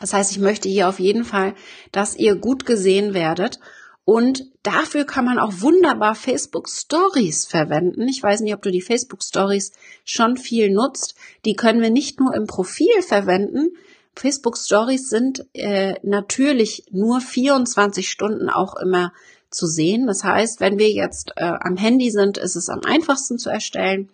Das 0.00 0.12
heißt, 0.12 0.32
ich 0.32 0.38
möchte 0.38 0.68
hier 0.68 0.88
auf 0.88 0.98
jeden 0.98 1.24
Fall, 1.24 1.54
dass 1.92 2.16
ihr 2.16 2.36
gut 2.36 2.66
gesehen 2.66 3.14
werdet. 3.14 3.60
Und 4.04 4.50
dafür 4.62 5.04
kann 5.04 5.24
man 5.24 5.38
auch 5.38 5.60
wunderbar 5.60 6.14
Facebook 6.14 6.68
Stories 6.68 7.46
verwenden. 7.46 8.06
Ich 8.06 8.22
weiß 8.22 8.40
nicht, 8.40 8.54
ob 8.54 8.60
du 8.60 8.70
die 8.70 8.82
Facebook 8.82 9.22
Stories 9.22 9.72
schon 10.04 10.36
viel 10.36 10.70
nutzt. 10.70 11.14
Die 11.46 11.54
können 11.54 11.80
wir 11.80 11.90
nicht 11.90 12.20
nur 12.20 12.34
im 12.34 12.46
Profil 12.46 13.00
verwenden. 13.00 13.70
Facebook 14.14 14.58
Stories 14.58 15.08
sind 15.08 15.46
äh, 15.54 15.94
natürlich 16.02 16.84
nur 16.90 17.20
24 17.20 18.08
Stunden 18.08 18.50
auch 18.50 18.76
immer 18.76 19.12
zu 19.50 19.66
sehen. 19.66 20.06
Das 20.06 20.22
heißt, 20.22 20.60
wenn 20.60 20.78
wir 20.78 20.90
jetzt 20.90 21.32
äh, 21.36 21.44
am 21.44 21.76
Handy 21.76 22.10
sind, 22.10 22.36
ist 22.36 22.56
es 22.56 22.68
am 22.68 22.80
einfachsten 22.84 23.38
zu 23.38 23.48
erstellen. 23.48 24.10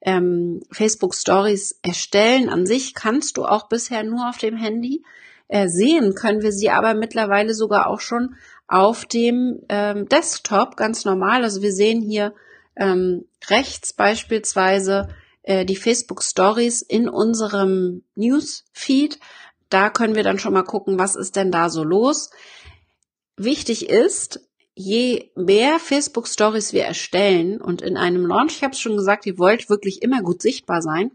Ähm, 0.00 0.62
Facebook 0.70 1.14
Stories 1.14 1.78
erstellen 1.82 2.48
an 2.48 2.66
sich 2.66 2.94
kannst 2.94 3.36
du 3.36 3.44
auch 3.44 3.68
bisher 3.68 4.04
nur 4.04 4.28
auf 4.28 4.38
dem 4.38 4.56
Handy. 4.56 5.02
Äh, 5.48 5.68
sehen 5.68 6.14
können 6.14 6.42
wir 6.42 6.52
sie 6.52 6.70
aber 6.70 6.94
mittlerweile 6.94 7.54
sogar 7.54 7.88
auch 7.88 8.00
schon 8.00 8.36
auf 8.66 9.04
dem 9.04 9.60
ähm, 9.68 10.08
Desktop 10.08 10.76
ganz 10.76 11.04
normal. 11.04 11.44
Also 11.44 11.62
wir 11.62 11.72
sehen 11.72 12.00
hier 12.00 12.34
ähm, 12.76 13.26
rechts 13.48 13.92
beispielsweise 13.92 15.08
äh, 15.42 15.64
die 15.64 15.76
Facebook 15.76 16.22
Stories 16.22 16.82
in 16.82 17.08
unserem 17.08 18.02
Newsfeed. 18.14 19.18
Da 19.68 19.90
können 19.90 20.14
wir 20.14 20.22
dann 20.22 20.38
schon 20.38 20.54
mal 20.54 20.64
gucken, 20.64 20.98
was 20.98 21.16
ist 21.16 21.36
denn 21.36 21.50
da 21.50 21.68
so 21.68 21.84
los. 21.84 22.30
Wichtig 23.36 23.88
ist, 23.88 24.40
je 24.74 25.30
mehr 25.36 25.78
Facebook 25.78 26.26
Stories 26.26 26.72
wir 26.72 26.84
erstellen 26.84 27.60
und 27.60 27.82
in 27.82 27.96
einem 27.96 28.26
Launch, 28.26 28.56
ich 28.56 28.62
habe 28.62 28.72
es 28.72 28.80
schon 28.80 28.96
gesagt, 28.96 29.26
ihr 29.26 29.38
wollt 29.38 29.68
wirklich 29.68 30.02
immer 30.02 30.22
gut 30.22 30.42
sichtbar 30.42 30.82
sein, 30.82 31.12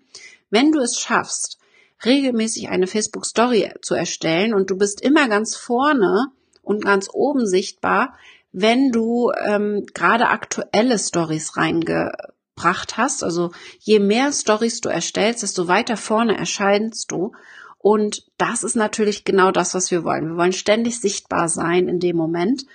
wenn 0.50 0.72
du 0.72 0.80
es 0.80 1.00
schaffst, 1.00 1.59
regelmäßig 2.06 2.70
eine 2.70 2.88
Facebook 2.88 3.26
Story 3.26 3.72
zu 3.82 3.96
erstellen 3.96 4.54
und 4.54 4.70
du 4.70 4.78
bist 4.78 5.02
immer 5.02 5.28
ganz 5.28 5.56
vorne 5.56 6.28
und 6.62 6.86
ganz 6.86 7.10
oben 7.12 7.46
sichtbar, 7.46 8.14
wenn 8.52 8.92
du 8.92 9.32
ähm, 9.46 9.86
gerade 9.94 10.30
aktuelle 10.30 10.98
Stories 10.98 11.58
reingebracht 11.58 12.98
hast. 12.98 13.24
Also 13.24 13.52
je 13.80 14.00
mehr 14.00 14.32
Stories 14.32 14.82
du 14.82 14.90
erstellst, 14.90 15.44
desto 15.44 15.68
weiter 15.68 15.98
vorne 15.98 16.38
erscheinst 16.38 17.12
du. 17.12 17.34
Und 17.78 18.26
das 18.38 18.64
ist 18.64 18.76
natürlich 18.76 19.24
genau 19.24 19.52
das, 19.52 19.74
was 19.74 19.90
wir 19.92 20.04
wollen. 20.04 20.30
Wir 20.30 20.38
wollen 20.38 20.54
ständig 20.54 21.00
sichtbar 21.00 21.48
sein 21.48 21.88
in 21.88 22.00
dem 22.00 22.18
Moment. 22.18 22.66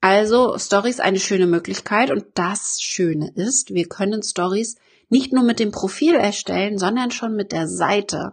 Also 0.00 0.56
Stories 0.58 1.00
eine 1.00 1.20
schöne 1.20 1.46
Möglichkeit 1.46 2.10
und 2.10 2.24
das 2.34 2.80
Schöne 2.80 3.30
ist, 3.34 3.74
wir 3.74 3.86
können 3.86 4.22
Stories 4.22 4.76
nicht 5.10 5.32
nur 5.32 5.42
mit 5.42 5.60
dem 5.60 5.72
Profil 5.72 6.14
erstellen, 6.14 6.78
sondern 6.78 7.10
schon 7.10 7.36
mit 7.36 7.52
der 7.52 7.68
Seite 7.68 8.32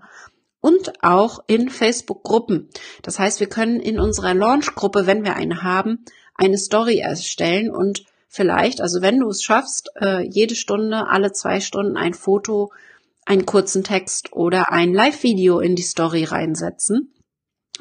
und 0.61 1.03
auch 1.03 1.39
in 1.47 1.69
Facebook-Gruppen. 1.69 2.69
Das 3.03 3.19
heißt, 3.19 3.39
wir 3.39 3.47
können 3.47 3.79
in 3.79 3.99
unserer 3.99 4.33
Launch-Gruppe, 4.33 5.05
wenn 5.05 5.23
wir 5.23 5.35
eine 5.35 5.63
haben, 5.63 6.05
eine 6.35 6.57
Story 6.57 6.99
erstellen 6.99 7.69
und 7.71 8.05
vielleicht, 8.27 8.81
also 8.81 9.01
wenn 9.01 9.19
du 9.19 9.29
es 9.29 9.43
schaffst, 9.43 9.89
äh, 10.01 10.21
jede 10.21 10.55
Stunde, 10.55 11.07
alle 11.07 11.31
zwei 11.31 11.59
Stunden 11.59 11.97
ein 11.97 12.13
Foto, 12.13 12.71
einen 13.25 13.45
kurzen 13.45 13.83
Text 13.83 14.33
oder 14.33 14.71
ein 14.71 14.93
Live-Video 14.93 15.59
in 15.59 15.75
die 15.75 15.83
Story 15.83 16.23
reinsetzen 16.23 17.11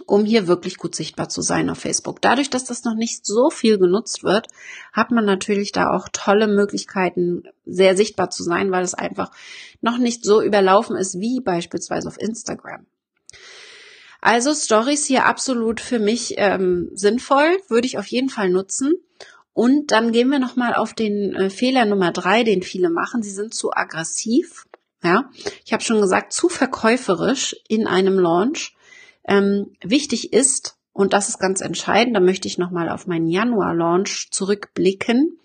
um 0.07 0.25
hier 0.25 0.47
wirklich 0.47 0.77
gut 0.77 0.95
sichtbar 0.95 1.29
zu 1.29 1.41
sein 1.43 1.71
auf 1.71 1.79
Facebook. 1.79 2.21
Dadurch, 2.21 2.51
dass 2.51 2.65
das 2.65 2.85
noch 2.85 2.95
nicht 2.95 3.25
so 3.25 3.51
viel 3.51 3.79
genutzt 3.79 4.25
wird, 4.25 4.49
hat 4.93 5.11
man 5.11 5.25
natürlich 5.25 5.73
da 5.73 5.91
auch 5.91 6.09
tolle 6.13 6.49
Möglichkeiten, 6.49 7.45
sehr 7.65 7.97
sichtbar 7.97 8.31
zu 8.31 8.43
sein, 8.43 8.71
weil 8.71 8.85
es 8.85 8.95
einfach 8.95 9.31
noch 9.81 9.99
nicht 9.99 10.25
so 10.25 10.43
überlaufen 10.43 10.97
ist 10.97 11.21
wie 11.21 11.41
beispielsweise 11.41 12.09
auf 12.09 12.21
Instagram. 12.21 12.87
Also 14.21 14.55
Stories 14.55 15.07
hier 15.07 15.25
absolut 15.27 15.81
für 15.81 15.99
mich 15.99 16.35
ähm, 16.37 16.91
sinnvoll, 16.95 17.57
würde 17.69 17.87
ich 17.87 17.99
auf 17.99 18.07
jeden 18.07 18.29
Fall 18.29 18.51
nutzen. 18.51 18.95
Und 19.53 19.91
dann 19.91 20.13
gehen 20.13 20.29
wir 20.29 20.39
nochmal 20.39 20.75
auf 20.75 20.93
den 20.93 21.35
äh, 21.35 21.49
Fehler 21.49 21.87
Nummer 21.87 22.13
drei, 22.13 22.45
den 22.45 22.63
viele 22.63 22.91
machen. 22.91 23.23
Sie 23.23 23.31
sind 23.31 23.55
zu 23.55 23.73
aggressiv. 23.73 24.67
Ja, 25.03 25.31
ich 25.65 25.73
habe 25.73 25.83
schon 25.83 26.01
gesagt, 26.01 26.33
zu 26.33 26.49
verkäuferisch 26.49 27.57
in 27.69 27.87
einem 27.87 28.19
Launch. 28.19 28.76
Ähm, 29.27 29.73
wichtig 29.83 30.33
ist, 30.33 30.77
und 30.93 31.13
das 31.13 31.29
ist 31.29 31.39
ganz 31.39 31.61
entscheidend, 31.61 32.17
da 32.17 32.21
möchte 32.21 32.49
ich 32.49 32.59
nochmal 32.59 32.89
auf 32.89 33.07
meinen 33.07 33.27
Januar-Launch 33.27 34.29
zurückblicken, 34.31 35.39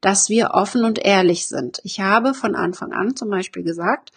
dass 0.00 0.28
wir 0.28 0.50
offen 0.52 0.84
und 0.84 0.98
ehrlich 0.98 1.46
sind. 1.46 1.80
Ich 1.82 2.00
habe 2.00 2.34
von 2.34 2.54
Anfang 2.54 2.92
an 2.92 3.16
zum 3.16 3.30
Beispiel 3.30 3.62
gesagt, 3.62 4.12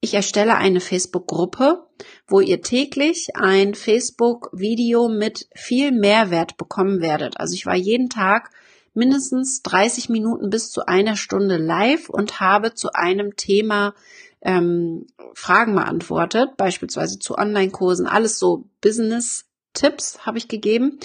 ich 0.00 0.14
erstelle 0.14 0.54
eine 0.54 0.80
Facebook-Gruppe, 0.80 1.84
wo 2.28 2.38
ihr 2.38 2.62
täglich 2.62 3.34
ein 3.34 3.74
Facebook-Video 3.74 5.08
mit 5.08 5.48
viel 5.56 5.90
Mehrwert 5.90 6.56
bekommen 6.56 7.00
werdet. 7.00 7.40
Also 7.40 7.54
ich 7.54 7.66
war 7.66 7.74
jeden 7.74 8.08
Tag 8.08 8.50
mindestens 8.94 9.62
30 9.62 10.08
Minuten 10.08 10.50
bis 10.50 10.70
zu 10.70 10.86
einer 10.86 11.16
Stunde 11.16 11.56
live 11.56 12.08
und 12.08 12.38
habe 12.38 12.74
zu 12.74 12.92
einem 12.92 13.34
Thema 13.34 13.94
ähm, 14.42 15.06
Fragen 15.34 15.74
beantwortet, 15.74 16.56
beispielsweise 16.56 17.18
zu 17.18 17.36
Online-Kursen, 17.36 18.06
alles 18.06 18.38
so 18.38 18.68
Business-Tipps 18.80 20.26
habe 20.26 20.38
ich 20.38 20.48
gegeben. 20.48 20.98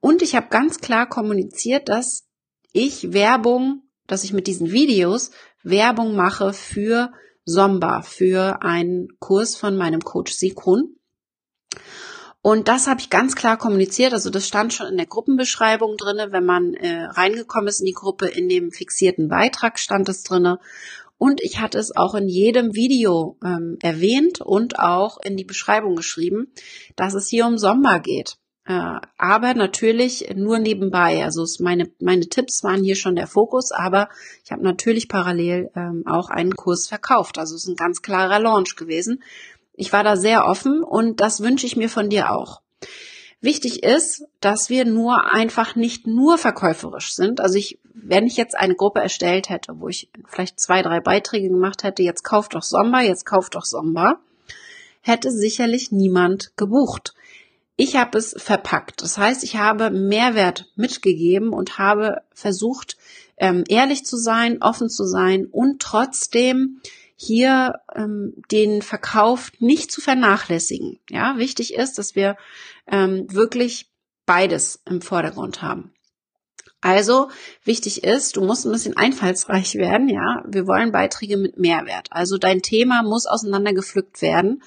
Und 0.00 0.22
ich 0.22 0.36
habe 0.36 0.48
ganz 0.48 0.78
klar 0.78 1.08
kommuniziert, 1.08 1.88
dass 1.88 2.28
ich 2.72 3.12
Werbung, 3.12 3.82
dass 4.06 4.24
ich 4.24 4.32
mit 4.32 4.46
diesen 4.46 4.70
Videos 4.70 5.30
Werbung 5.62 6.14
mache 6.14 6.52
für 6.52 7.12
Somba, 7.44 8.02
für 8.02 8.62
einen 8.62 9.08
Kurs 9.18 9.56
von 9.56 9.76
meinem 9.76 10.00
Coach 10.00 10.32
Sigrun. 10.32 10.94
Und 12.40 12.68
das 12.68 12.86
habe 12.86 13.00
ich 13.00 13.10
ganz 13.10 13.34
klar 13.34 13.56
kommuniziert. 13.56 14.12
Also 14.12 14.30
das 14.30 14.46
stand 14.46 14.72
schon 14.72 14.86
in 14.86 14.96
der 14.96 15.06
Gruppenbeschreibung 15.06 15.96
drinne, 15.96 16.30
wenn 16.30 16.44
man 16.44 16.74
äh, 16.74 17.04
reingekommen 17.04 17.68
ist 17.68 17.80
in 17.80 17.86
die 17.86 17.92
Gruppe, 17.92 18.28
in 18.28 18.48
dem 18.48 18.70
fixierten 18.70 19.28
Beitrag 19.28 19.78
stand 19.78 20.08
es 20.08 20.22
drinne. 20.22 20.60
Und 21.18 21.42
ich 21.42 21.60
hatte 21.60 21.78
es 21.78 21.94
auch 21.94 22.14
in 22.14 22.28
jedem 22.28 22.74
Video 22.74 23.36
ähm, 23.44 23.76
erwähnt 23.80 24.40
und 24.40 24.78
auch 24.78 25.18
in 25.22 25.36
die 25.36 25.44
Beschreibung 25.44 25.96
geschrieben, 25.96 26.52
dass 26.96 27.14
es 27.14 27.28
hier 27.28 27.46
um 27.46 27.58
Sommer 27.58 27.98
geht. 27.98 28.38
Äh, 28.68 29.00
aber 29.16 29.54
natürlich 29.54 30.32
nur 30.36 30.58
nebenbei. 30.58 31.24
Also 31.24 31.44
meine, 31.62 31.90
meine 32.00 32.28
Tipps 32.28 32.62
waren 32.62 32.84
hier 32.84 32.96
schon 32.96 33.16
der 33.16 33.26
Fokus, 33.26 33.72
aber 33.72 34.08
ich 34.44 34.52
habe 34.52 34.62
natürlich 34.62 35.08
parallel 35.08 35.70
ähm, 35.74 36.04
auch 36.06 36.28
einen 36.28 36.54
Kurs 36.54 36.86
verkauft. 36.86 37.38
Also 37.38 37.56
es 37.56 37.62
ist 37.62 37.68
ein 37.68 37.76
ganz 37.76 38.02
klarer 38.02 38.38
Launch 38.38 38.76
gewesen. 38.76 39.22
Ich 39.72 39.92
war 39.92 40.04
da 40.04 40.16
sehr 40.16 40.44
offen 40.46 40.82
und 40.82 41.20
das 41.20 41.40
wünsche 41.40 41.66
ich 41.66 41.76
mir 41.76 41.88
von 41.88 42.10
dir 42.10 42.30
auch. 42.30 42.60
Wichtig 43.40 43.84
ist, 43.84 44.24
dass 44.40 44.68
wir 44.68 44.84
nur 44.84 45.32
einfach 45.32 45.74
nicht 45.74 46.06
nur 46.06 46.38
verkäuferisch 46.38 47.14
sind. 47.14 47.40
Also 47.40 47.56
ich, 47.56 47.78
wenn 48.02 48.26
ich 48.26 48.36
jetzt 48.36 48.56
eine 48.56 48.74
Gruppe 48.74 49.00
erstellt 49.00 49.48
hätte, 49.48 49.80
wo 49.80 49.88
ich 49.88 50.08
vielleicht 50.26 50.60
zwei, 50.60 50.82
drei 50.82 51.00
Beiträge 51.00 51.48
gemacht 51.48 51.82
hätte, 51.82 52.02
jetzt 52.02 52.24
kauft 52.24 52.54
doch 52.54 52.62
Sommer, 52.62 53.02
jetzt 53.02 53.26
kauft 53.26 53.54
doch 53.54 53.64
Sommer, 53.64 54.20
hätte 55.00 55.30
sicherlich 55.30 55.92
niemand 55.92 56.52
gebucht. 56.56 57.14
Ich 57.76 57.96
habe 57.96 58.18
es 58.18 58.34
verpackt. 58.36 59.02
Das 59.02 59.18
heißt, 59.18 59.44
ich 59.44 59.56
habe 59.56 59.90
Mehrwert 59.90 60.66
mitgegeben 60.74 61.50
und 61.50 61.78
habe 61.78 62.22
versucht, 62.32 62.96
ähm, 63.36 63.64
ehrlich 63.68 64.04
zu 64.04 64.16
sein, 64.16 64.62
offen 64.62 64.90
zu 64.90 65.04
sein 65.04 65.46
und 65.46 65.80
trotzdem 65.80 66.80
hier 67.14 67.74
ähm, 67.94 68.34
den 68.50 68.82
Verkauf 68.82 69.52
nicht 69.58 69.90
zu 69.90 70.00
vernachlässigen. 70.00 70.98
Ja, 71.10 71.36
wichtig 71.36 71.74
ist, 71.74 71.98
dass 71.98 72.14
wir 72.14 72.36
ähm, 72.86 73.26
wirklich 73.28 73.86
beides 74.26 74.82
im 74.84 75.00
Vordergrund 75.00 75.62
haben. 75.62 75.92
Also 76.80 77.28
wichtig 77.64 78.04
ist, 78.04 78.36
du 78.36 78.44
musst 78.44 78.64
ein 78.64 78.72
bisschen 78.72 78.96
einfallsreich 78.96 79.74
werden, 79.74 80.08
ja. 80.08 80.44
Wir 80.46 80.66
wollen 80.66 80.92
Beiträge 80.92 81.36
mit 81.36 81.58
Mehrwert. 81.58 82.08
Also 82.10 82.38
dein 82.38 82.62
Thema 82.62 83.02
muss 83.02 83.26
auseinandergepflückt 83.26 84.22
werden 84.22 84.62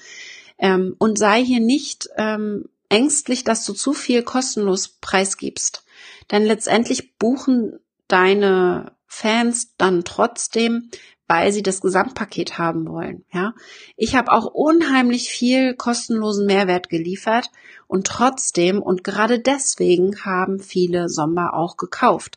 ähm, 0.58 0.94
und 0.98 1.18
sei 1.18 1.42
hier 1.42 1.60
nicht 1.60 2.08
ähm, 2.16 2.66
ängstlich, 2.90 3.44
dass 3.44 3.64
du 3.64 3.72
zu 3.72 3.94
viel 3.94 4.22
kostenlos 4.22 4.88
preisgibst. 5.00 5.84
Denn 6.30 6.44
letztendlich 6.44 7.16
buchen 7.16 7.78
deine 8.08 8.92
Fans 9.06 9.74
dann 9.78 10.04
trotzdem, 10.04 10.90
weil 11.32 11.50
sie 11.50 11.62
das 11.62 11.80
Gesamtpaket 11.80 12.58
haben 12.58 12.86
wollen. 12.86 13.24
Ja, 13.32 13.54
ich 13.96 14.16
habe 14.16 14.32
auch 14.32 14.44
unheimlich 14.44 15.30
viel 15.30 15.74
kostenlosen 15.74 16.44
Mehrwert 16.44 16.90
geliefert 16.90 17.48
und 17.86 18.06
trotzdem 18.06 18.82
und 18.82 19.02
gerade 19.02 19.38
deswegen 19.38 20.26
haben 20.26 20.60
viele 20.60 21.08
Sommer 21.08 21.54
auch 21.54 21.78
gekauft, 21.78 22.36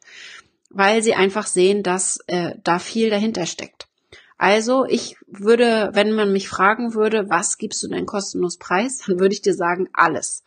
weil 0.69 1.03
sie 1.03 1.13
einfach 1.13 1.45
sehen, 1.45 1.84
dass 1.84 2.19
äh, 2.27 2.51
da 2.63 2.79
viel 2.79 3.10
dahinter 3.10 3.45
steckt. 3.45 3.89
Also 4.38 4.86
ich 4.86 5.15
würde, 5.28 5.91
wenn 5.93 6.12
man 6.12 6.34
mich 6.34 6.50
fragen 6.50 6.93
würde, 6.93 7.30
was 7.30 7.58
gibst 7.58 7.82
du 7.84 7.88
denn 7.88 8.06
kostenlos 8.06 8.58
preis, 8.58 9.04
dann 9.06 9.19
würde 9.19 9.34
ich 9.34 9.41
dir 9.41 9.54
sagen, 9.54 9.88
alles. 9.93 10.43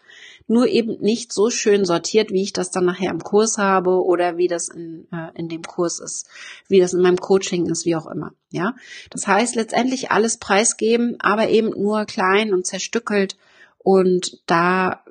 Nur 0.46 0.66
eben 0.66 1.00
nicht 1.00 1.32
so 1.32 1.48
schön 1.50 1.84
sortiert, 1.84 2.30
wie 2.30 2.42
ich 2.42 2.52
das 2.52 2.70
dann 2.70 2.84
nachher 2.84 3.10
im 3.10 3.22
Kurs 3.22 3.56
habe 3.56 4.04
oder 4.04 4.36
wie 4.36 4.48
das 4.48 4.68
in, 4.68 5.06
äh, 5.12 5.30
in 5.38 5.48
dem 5.48 5.62
Kurs 5.62 6.00
ist, 6.00 6.28
wie 6.68 6.80
das 6.80 6.92
in 6.92 7.00
meinem 7.00 7.16
Coaching 7.16 7.66
ist, 7.66 7.86
wie 7.86 7.96
auch 7.96 8.06
immer. 8.06 8.32
Ja, 8.50 8.74
das 9.10 9.26
heißt 9.26 9.54
letztendlich 9.54 10.10
alles 10.10 10.36
preisgeben, 10.36 11.16
aber 11.18 11.48
eben 11.48 11.70
nur 11.70 12.04
klein 12.04 12.52
und 12.52 12.66
zerstückelt 12.66 13.36
und 13.78 14.40
da 14.46 15.02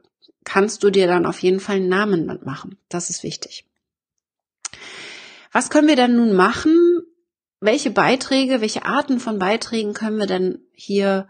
kannst 0.43 0.83
du 0.83 0.91
dir 0.91 1.07
dann 1.07 1.25
auf 1.25 1.39
jeden 1.39 1.59
Fall 1.59 1.77
einen 1.77 1.89
Namen 1.89 2.25
mitmachen. 2.25 2.77
Das 2.89 3.09
ist 3.09 3.23
wichtig. 3.23 3.65
Was 5.51 5.69
können 5.69 5.87
wir 5.87 5.95
denn 5.95 6.15
nun 6.15 6.33
machen? 6.33 6.75
Welche 7.59 7.89
Beiträge, 7.89 8.61
welche 8.61 8.85
Arten 8.85 9.19
von 9.19 9.39
Beiträgen 9.39 9.93
können 9.93 10.17
wir 10.17 10.27
denn 10.27 10.59
hier 10.73 11.27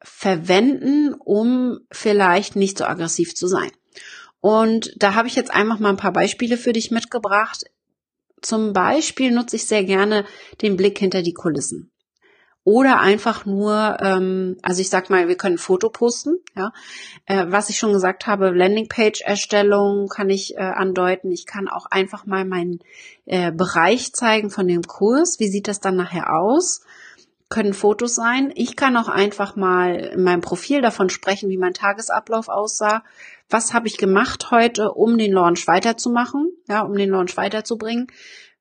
verwenden, 0.00 1.14
um 1.14 1.80
vielleicht 1.90 2.54
nicht 2.54 2.78
so 2.78 2.84
aggressiv 2.84 3.34
zu 3.34 3.46
sein? 3.48 3.70
Und 4.40 4.92
da 4.96 5.14
habe 5.14 5.26
ich 5.26 5.34
jetzt 5.34 5.52
einfach 5.52 5.78
mal 5.78 5.88
ein 5.88 5.96
paar 5.96 6.12
Beispiele 6.12 6.56
für 6.56 6.72
dich 6.72 6.90
mitgebracht. 6.90 7.64
Zum 8.42 8.72
Beispiel 8.72 9.30
nutze 9.30 9.56
ich 9.56 9.66
sehr 9.66 9.84
gerne 9.84 10.26
den 10.60 10.76
Blick 10.76 10.98
hinter 10.98 11.22
die 11.22 11.32
Kulissen 11.32 11.90
oder 12.64 12.98
einfach 13.00 13.44
nur, 13.44 13.98
ähm, 14.00 14.56
also 14.62 14.80
ich 14.80 14.88
sag 14.88 15.10
mal, 15.10 15.28
wir 15.28 15.36
können 15.36 15.56
ein 15.56 15.58
Foto 15.58 15.90
posten, 15.90 16.38
ja. 16.56 16.72
Äh, 17.26 17.44
was 17.48 17.68
ich 17.68 17.78
schon 17.78 17.92
gesagt 17.92 18.26
habe, 18.26 18.50
Landingpage-Erstellung 18.50 20.08
kann 20.08 20.30
ich 20.30 20.56
äh, 20.56 20.60
andeuten. 20.60 21.30
Ich 21.30 21.44
kann 21.44 21.68
auch 21.68 21.84
einfach 21.86 22.24
mal 22.24 22.46
meinen 22.46 22.80
äh, 23.26 23.52
Bereich 23.52 24.14
zeigen 24.14 24.48
von 24.48 24.66
dem 24.66 24.82
Kurs. 24.82 25.38
Wie 25.40 25.48
sieht 25.48 25.68
das 25.68 25.80
dann 25.80 25.96
nachher 25.96 26.32
aus? 26.32 26.80
Können 27.50 27.74
Fotos 27.74 28.14
sein. 28.14 28.50
Ich 28.54 28.76
kann 28.76 28.96
auch 28.96 29.08
einfach 29.08 29.56
mal 29.56 29.96
in 29.96 30.22
meinem 30.22 30.40
Profil 30.40 30.80
davon 30.80 31.10
sprechen, 31.10 31.50
wie 31.50 31.58
mein 31.58 31.74
Tagesablauf 31.74 32.48
aussah. 32.48 33.04
Was 33.50 33.74
habe 33.74 33.88
ich 33.88 33.98
gemacht 33.98 34.50
heute, 34.50 34.92
um 34.92 35.18
den 35.18 35.32
Launch 35.32 35.66
weiterzumachen, 35.66 36.50
ja, 36.66 36.80
um 36.80 36.94
den 36.94 37.10
Launch 37.10 37.36
weiterzubringen. 37.36 38.06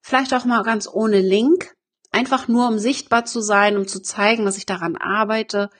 Vielleicht 0.02 0.34
auch 0.34 0.44
mal 0.44 0.64
ganz 0.64 0.90
ohne 0.92 1.22
Link, 1.22 1.74
Einfach 2.14 2.48
nur, 2.48 2.68
um 2.68 2.78
sichtbar 2.78 3.26
zu 3.26 3.42
sein, 3.42 3.76
um 3.76 3.88
zu 3.88 4.00
zeigen, 4.00 4.46
dass 4.46 4.58
ich 4.58 4.68
daran 4.68 4.96
arbeite. 4.96 5.72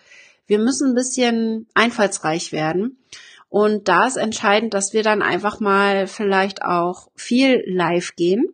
Wir 0.48 0.58
müssen 0.58 0.90
ein 0.90 0.96
bisschen 0.96 1.68
einfallsreich 1.76 2.52
werden. 2.52 2.98
Und 3.50 3.88
da 3.88 4.08
ist 4.08 4.18
entscheidend, 4.18 4.74
dass 4.74 4.94
wir 4.94 5.04
dann 5.04 5.22
einfach 5.22 5.60
mal 5.60 6.08
vielleicht 6.08 6.64
auch 6.64 7.10
viel 7.16 7.64
live 7.68 8.16
gehen. 8.16 8.46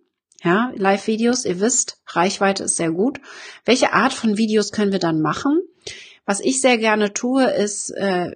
Ja, 0.44 0.74
Live-Videos, 0.76 1.46
ihr 1.46 1.62
wisst, 1.62 2.02
Reichweite 2.06 2.66
ist 2.66 2.76
sehr 2.76 2.92
gut. 2.92 3.22
Welche 3.64 3.94
Art 3.94 4.14
von 4.14 4.38
Videos 4.38 4.74
können 4.74 4.92
wir 4.92 5.00
dann 5.00 5.22
machen? 5.22 5.62
Was 6.26 6.42
ich 6.42 6.60
sehr 6.60 6.78
gerne 6.78 7.14
tue, 7.14 7.46
ist 7.46 7.92
äh, 7.92 8.36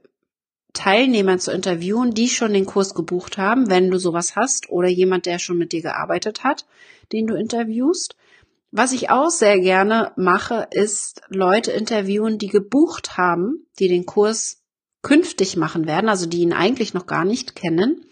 Teilnehmer 0.71 1.37
zu 1.37 1.51
interviewen, 1.51 2.13
die 2.13 2.29
schon 2.29 2.53
den 2.53 2.65
Kurs 2.65 2.93
gebucht 2.93 3.37
haben, 3.37 3.69
wenn 3.69 3.91
du 3.91 3.99
sowas 3.99 4.37
hast, 4.37 4.69
oder 4.69 4.87
jemand, 4.87 5.25
der 5.25 5.37
schon 5.37 5.57
mit 5.57 5.73
dir 5.73 5.81
gearbeitet 5.81 6.45
hat, 6.45 6.65
den 7.11 7.27
du 7.27 7.35
interviewst. 7.35 8.15
Was 8.75 8.91
ich 8.91 9.11
auch 9.11 9.29
sehr 9.29 9.59
gerne 9.59 10.13
mache, 10.15 10.67
ist 10.71 11.21
Leute 11.29 11.71
interviewen, 11.71 12.39
die 12.39 12.47
gebucht 12.47 13.17
haben, 13.17 13.67
die 13.77 13.87
den 13.87 14.07
Kurs 14.07 14.63
künftig 15.03 15.57
machen 15.57 15.85
werden, 15.85 16.09
also 16.09 16.25
die 16.25 16.39
ihn 16.39 16.53
eigentlich 16.53 16.95
noch 16.95 17.05
gar 17.05 17.23
nicht 17.23 17.55
kennen, 17.55 18.03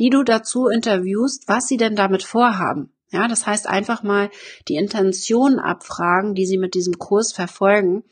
die 0.00 0.10
du 0.10 0.24
dazu 0.24 0.66
interviewst, 0.66 1.44
was 1.46 1.68
sie 1.68 1.76
denn 1.76 1.94
damit 1.94 2.24
vorhaben. 2.24 2.92
Ja, 3.12 3.28
das 3.28 3.46
heißt 3.46 3.68
einfach 3.68 4.02
mal 4.02 4.30
die 4.66 4.74
Intention 4.74 5.60
abfragen, 5.60 6.34
die 6.34 6.46
sie 6.46 6.58
mit 6.58 6.74
diesem 6.74 6.98
Kurs 6.98 7.32
verfolgen. 7.32 8.02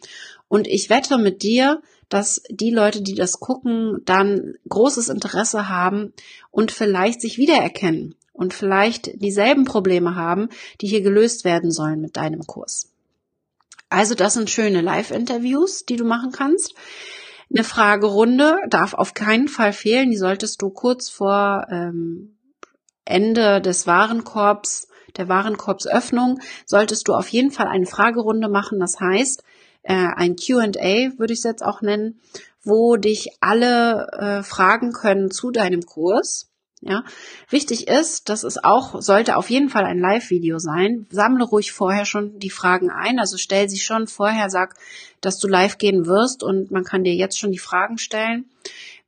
Und 0.47 0.69
ich 0.69 0.91
wette 0.91 1.19
mit 1.19 1.43
dir, 1.43 1.83
dass 2.09 2.45
die 2.49 2.71
Leute, 2.71 3.03
die 3.03 3.17
das 3.17 3.41
gucken, 3.41 4.03
dann 4.05 4.55
großes 4.69 5.09
Interesse 5.09 5.69
haben 5.69 6.13
und 6.53 6.71
vielleicht 6.71 7.21
sich 7.21 7.39
wiedererkennen 7.39 8.15
und 8.39 8.55
vielleicht 8.55 9.21
dieselben 9.21 9.65
Probleme 9.65 10.15
haben, 10.15 10.49
die 10.81 10.87
hier 10.87 11.03
gelöst 11.03 11.45
werden 11.45 11.73
sollen 11.73 12.01
mit 12.01 12.17
deinem 12.17 12.47
Kurs. 12.47 12.93
Also 13.91 14.15
das 14.15 14.35
sind 14.35 14.49
schöne 14.49 14.81
Live-Interviews, 14.81 15.85
die 15.87 15.97
du 15.97 16.05
machen 16.05 16.31
kannst. 16.31 16.75
Eine 17.53 17.65
Fragerunde 17.65 18.59
darf 18.69 18.95
auf 18.95 19.15
keinen 19.15 19.49
Fall 19.49 19.73
fehlen. 19.73 20.11
Die 20.11 20.17
solltest 20.17 20.63
du 20.63 20.71
kurz 20.71 21.09
vor 21.09 21.67
ähm, 21.71 22.37
Ende 23.05 23.61
des 23.61 23.87
Warenkorbs, 23.89 24.89
der 25.17 25.29
Warenkorbsöffnung, 25.29 26.39
solltest 26.65 27.09
du 27.09 27.15
auf 27.15 27.29
jeden 27.29 27.51
Fall 27.51 27.67
eine 27.67 27.87
Fragerunde 27.87 28.49
machen. 28.49 28.79
Das 28.79 29.01
heißt, 29.01 29.43
äh, 29.83 29.95
ein 30.15 30.37
Q&A 30.37 31.19
würde 31.19 31.33
ich 31.33 31.41
es 31.41 31.45
jetzt 31.45 31.65
auch 31.65 31.81
nennen, 31.81 32.21
wo 32.63 32.97
dich 32.97 33.31
alle 33.41 34.07
äh, 34.13 34.43
fragen 34.45 34.93
können 34.93 35.33
zu 35.33 35.51
deinem 35.51 35.83
Kurs 35.83 36.49
ja, 36.81 37.03
wichtig 37.49 37.89
ist, 37.89 38.29
das 38.29 38.45
ist 38.45 38.65
auch, 38.65 39.01
sollte 39.03 39.37
auf 39.37 39.51
jeden 39.51 39.69
Fall 39.69 39.85
ein 39.85 39.99
Live-Video 39.99 40.59
sein. 40.59 41.07
Sammle 41.11 41.45
ruhig 41.45 41.73
vorher 41.73 42.05
schon 42.05 42.39
die 42.39 42.51
Fragen 42.51 42.91
ein, 42.91 43.19
also 43.19 43.37
stell 43.37 43.69
sie 43.69 43.79
schon 43.79 44.07
vorher, 44.07 44.49
sag, 44.49 44.77
dass 45.21 45.39
du 45.39 45.49
live 45.49 45.79
gehen 45.79 46.07
wirst 46.07 46.43
und 46.43 46.71
man 46.71 46.85
kann 46.85 47.03
dir 47.03 47.15
jetzt 47.15 47.39
schon 47.39 47.51
die 47.51 47.59
Fragen 47.59 47.99
stellen. 47.99 48.45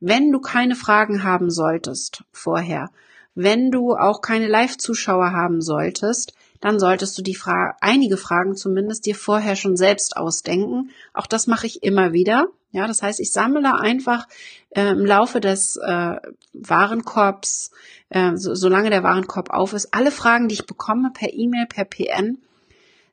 Wenn 0.01 0.31
du 0.31 0.39
keine 0.39 0.75
Fragen 0.75 1.23
haben 1.23 1.49
solltest 1.49 2.23
vorher, 2.31 2.89
wenn 3.35 3.71
du 3.71 3.95
auch 3.95 4.21
keine 4.21 4.47
Live-Zuschauer 4.47 5.31
haben 5.31 5.61
solltest, 5.61 6.33
dann 6.59 6.79
solltest 6.79 7.17
du 7.17 7.21
die 7.21 7.35
Frage, 7.35 7.75
einige 7.79 8.17
Fragen 8.17 8.55
zumindest 8.55 9.05
dir 9.05 9.15
vorher 9.15 9.55
schon 9.55 9.77
selbst 9.77 10.17
ausdenken. 10.17 10.91
Auch 11.13 11.27
das 11.27 11.47
mache 11.47 11.67
ich 11.67 11.83
immer 11.83 12.11
wieder. 12.11 12.47
Ja, 12.71 12.87
das 12.87 13.03
heißt, 13.03 13.19
ich 13.19 13.31
sammle 13.31 13.73
einfach 13.79 14.27
äh, 14.69 14.91
im 14.91 15.05
Laufe 15.05 15.41
des 15.41 15.75
äh, 15.75 16.15
Warenkorbs, 16.53 17.71
äh, 18.09 18.35
so, 18.35 18.55
solange 18.55 18.89
der 18.89 19.03
Warenkorb 19.03 19.49
auf 19.49 19.73
ist, 19.73 19.93
alle 19.93 20.11
Fragen, 20.11 20.47
die 20.47 20.55
ich 20.55 20.65
bekomme 20.65 21.11
per 21.13 21.33
E-Mail, 21.33 21.65
per 21.67 21.85
PN, 21.85 22.37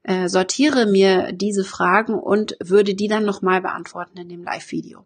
äh, 0.05 0.29
sortiere 0.29 0.87
mir 0.87 1.33
diese 1.33 1.65
Fragen 1.65 2.15
und 2.15 2.57
würde 2.61 2.95
die 2.95 3.09
dann 3.09 3.25
nochmal 3.25 3.61
beantworten 3.61 4.19
in 4.19 4.29
dem 4.29 4.45
Live-Video. 4.45 5.05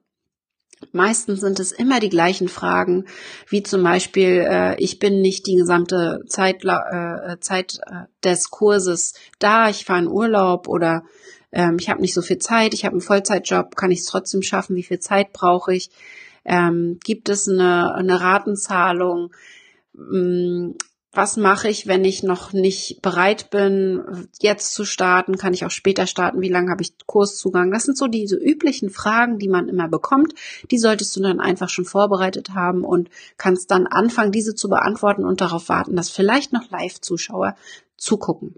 Meistens 0.90 1.40
sind 1.40 1.60
es 1.60 1.72
immer 1.72 2.00
die 2.00 2.08
gleichen 2.08 2.48
Fragen, 2.48 3.06
wie 3.48 3.62
zum 3.62 3.82
Beispiel, 3.82 4.44
äh, 4.46 4.76
ich 4.82 4.98
bin 4.98 5.20
nicht 5.20 5.46
die 5.46 5.54
gesamte 5.54 6.24
Zeit, 6.26 6.64
äh, 6.64 7.38
Zeit 7.40 7.78
äh, 7.86 8.06
des 8.24 8.50
Kurses 8.50 9.14
da, 9.38 9.68
ich 9.68 9.84
fahre 9.84 10.00
in 10.00 10.08
Urlaub 10.08 10.68
oder 10.68 11.04
ähm, 11.52 11.76
ich 11.78 11.88
habe 11.88 12.00
nicht 12.00 12.14
so 12.14 12.22
viel 12.22 12.38
Zeit, 12.38 12.74
ich 12.74 12.84
habe 12.84 12.94
einen 12.94 13.02
Vollzeitjob, 13.02 13.76
kann 13.76 13.90
ich 13.90 14.00
es 14.00 14.06
trotzdem 14.06 14.42
schaffen, 14.42 14.76
wie 14.76 14.82
viel 14.82 14.98
Zeit 14.98 15.32
brauche 15.32 15.74
ich? 15.74 15.90
Ähm, 16.44 16.98
gibt 17.04 17.28
es 17.28 17.48
eine, 17.48 17.94
eine 17.94 18.20
Ratenzahlung? 18.20 19.32
Ähm, 19.96 20.74
was 21.14 21.36
mache 21.36 21.68
ich, 21.68 21.86
wenn 21.86 22.06
ich 22.06 22.22
noch 22.22 22.54
nicht 22.54 23.02
bereit 23.02 23.50
bin, 23.50 24.02
jetzt 24.40 24.72
zu 24.72 24.86
starten? 24.86 25.36
Kann 25.36 25.52
ich 25.52 25.66
auch 25.66 25.70
später 25.70 26.06
starten? 26.06 26.40
Wie 26.40 26.48
lange 26.48 26.70
habe 26.70 26.82
ich 26.82 26.94
Kurszugang? 27.04 27.70
Das 27.70 27.82
sind 27.82 27.98
so 27.98 28.06
diese 28.06 28.36
üblichen 28.36 28.88
Fragen, 28.88 29.38
die 29.38 29.48
man 29.48 29.68
immer 29.68 29.88
bekommt. 29.88 30.32
Die 30.70 30.78
solltest 30.78 31.14
du 31.14 31.20
dann 31.20 31.38
einfach 31.38 31.68
schon 31.68 31.84
vorbereitet 31.84 32.54
haben 32.54 32.82
und 32.82 33.10
kannst 33.36 33.70
dann 33.70 33.86
anfangen, 33.86 34.32
diese 34.32 34.54
zu 34.54 34.70
beantworten 34.70 35.26
und 35.26 35.42
darauf 35.42 35.68
warten, 35.68 35.96
dass 35.96 36.08
vielleicht 36.08 36.54
noch 36.54 36.70
Live-Zuschauer 36.70 37.56
zugucken 37.98 38.54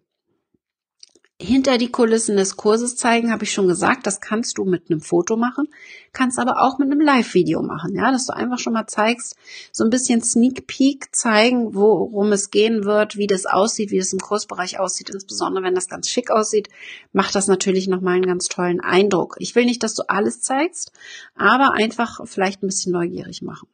hinter 1.41 1.79
die 1.79 1.91
Kulissen 1.91 2.37
des 2.37 2.57
Kurses 2.57 2.97
zeigen, 2.97 3.33
habe 3.33 3.43
ich 3.43 3.53
schon 3.53 3.67
gesagt, 3.67 4.07
das 4.07 4.21
kannst 4.21 4.57
du 4.57 4.65
mit 4.65 4.89
einem 4.89 5.01
Foto 5.01 5.37
machen, 5.37 5.69
kannst 6.13 6.39
aber 6.39 6.63
auch 6.63 6.79
mit 6.79 6.91
einem 6.91 7.01
Live-Video 7.01 7.61
machen, 7.61 7.95
ja, 7.95 8.13
dass 8.13 8.27
du 8.27 8.35
einfach 8.35 8.59
schon 8.59 8.73
mal 8.73 8.87
zeigst, 8.87 9.35
so 9.73 9.83
ein 9.83 9.91
bisschen 9.91 10.23
Sneak 10.23 10.69
Peek 10.69 11.15
zeigen, 11.15 11.75
worum 11.75 12.31
es 12.31 12.51
gehen 12.51 12.85
wird, 12.85 13.17
wie 13.17 13.27
das 13.27 13.47
aussieht, 13.47 13.91
wie 13.91 13.99
das 13.99 14.13
im 14.13 14.21
Kursbereich 14.21 14.79
aussieht, 14.79 15.11
insbesondere 15.11 15.65
wenn 15.65 15.75
das 15.75 15.89
ganz 15.89 16.09
schick 16.09 16.31
aussieht, 16.31 16.69
macht 17.13 17.35
das 17.35 17.49
natürlich 17.49 17.89
nochmal 17.89 18.15
einen 18.15 18.27
ganz 18.27 18.47
tollen 18.47 18.81
Eindruck. 18.81 19.35
Ich 19.39 19.57
will 19.57 19.65
nicht, 19.65 19.83
dass 19.83 19.95
du 19.95 20.05
alles 20.09 20.41
zeigst, 20.41 20.93
aber 21.35 21.73
einfach 21.73 22.21
vielleicht 22.27 22.63
ein 22.63 22.69
bisschen 22.69 22.93
neugierig 22.93 23.43
machen. 23.43 23.69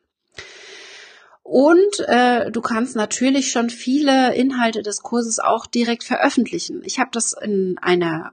Und 1.53 2.07
äh, 2.07 2.53
du 2.53 2.61
kannst 2.61 2.95
natürlich 2.95 3.51
schon 3.51 3.71
viele 3.71 4.37
Inhalte 4.37 4.83
des 4.83 5.03
Kurses 5.03 5.41
auch 5.41 5.67
direkt 5.67 6.05
veröffentlichen. 6.05 6.83
Ich 6.85 7.01
habe 7.01 7.11
das 7.13 7.33
in 7.33 7.77
einer 7.83 8.33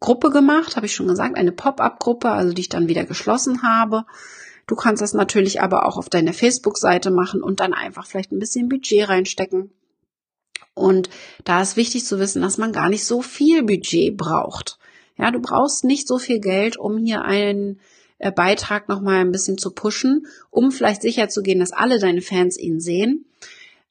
Gruppe 0.00 0.30
gemacht, 0.30 0.76
habe 0.76 0.86
ich 0.86 0.94
schon 0.94 1.08
gesagt, 1.08 1.36
eine 1.36 1.52
Pop-up-Gruppe, 1.52 2.30
also 2.30 2.54
die 2.54 2.62
ich 2.62 2.70
dann 2.70 2.88
wieder 2.88 3.04
geschlossen 3.04 3.62
habe. 3.62 4.06
Du 4.66 4.76
kannst 4.76 5.02
das 5.02 5.12
natürlich 5.12 5.60
aber 5.60 5.84
auch 5.84 5.98
auf 5.98 6.08
deiner 6.08 6.32
Facebook-Seite 6.32 7.10
machen 7.10 7.42
und 7.42 7.60
dann 7.60 7.74
einfach 7.74 8.06
vielleicht 8.06 8.32
ein 8.32 8.38
bisschen 8.38 8.70
Budget 8.70 9.10
reinstecken. 9.10 9.70
Und 10.72 11.10
da 11.44 11.60
ist 11.60 11.76
wichtig 11.76 12.06
zu 12.06 12.18
wissen, 12.18 12.40
dass 12.40 12.56
man 12.56 12.72
gar 12.72 12.88
nicht 12.88 13.04
so 13.04 13.20
viel 13.20 13.62
Budget 13.62 14.16
braucht. 14.16 14.78
Ja, 15.18 15.30
du 15.32 15.38
brauchst 15.38 15.84
nicht 15.84 16.08
so 16.08 16.16
viel 16.16 16.40
Geld, 16.40 16.78
um 16.78 16.96
hier 16.96 17.26
einen 17.26 17.78
Beitrag 18.30 18.88
noch 18.88 19.00
mal 19.00 19.20
ein 19.20 19.32
bisschen 19.32 19.58
zu 19.58 19.70
pushen, 19.72 20.26
um 20.50 20.70
vielleicht 20.70 21.02
sicher 21.02 21.28
zu 21.28 21.42
gehen, 21.42 21.60
dass 21.60 21.72
alle 21.72 21.98
deine 21.98 22.22
Fans 22.22 22.58
ihn 22.58 22.80
sehen. 22.80 23.26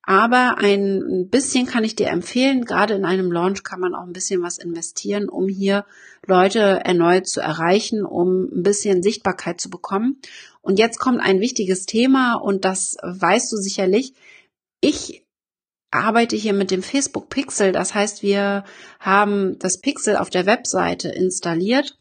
Aber 0.04 0.58
ein 0.58 1.30
bisschen 1.30 1.68
kann 1.68 1.84
ich 1.84 1.96
dir 1.96 2.08
empfehlen, 2.08 2.66
gerade 2.66 2.96
in 2.96 3.06
einem 3.06 3.32
Launch 3.32 3.64
kann 3.64 3.80
man 3.80 3.94
auch 3.94 4.04
ein 4.04 4.14
bisschen 4.14 4.42
was 4.42 4.58
investieren, 4.58 5.30
um 5.30 5.48
hier 5.48 5.86
Leute 6.26 6.60
erneut 6.60 7.28
zu 7.28 7.40
erreichen, 7.40 8.04
um 8.04 8.46
ein 8.46 8.64
bisschen 8.64 9.04
Sichtbarkeit 9.04 9.62
zu 9.62 9.70
bekommen. 9.70 10.20
Und 10.62 10.80
jetzt 10.80 11.00
kommt 11.00 11.22
ein 11.22 11.40
wichtiges 11.40 11.86
Thema 11.86 12.36
und 12.36 12.66
das 12.66 12.98
weißt 13.04 13.52
du 13.52 13.58
sicherlich. 13.58 14.14
Ich 14.80 15.24
arbeite 15.92 16.36
hier 16.36 16.54
mit 16.54 16.72
dem 16.72 16.82
Facebook 16.82 17.30
Pixel. 17.30 17.72
Das 17.72 17.94
heißt, 17.94 18.24
wir 18.24 18.64
haben 19.00 19.60
das 19.60 19.80
Pixel 19.80 20.16
auf 20.16 20.30
der 20.30 20.46
Webseite 20.46 21.10
installiert 21.10 21.98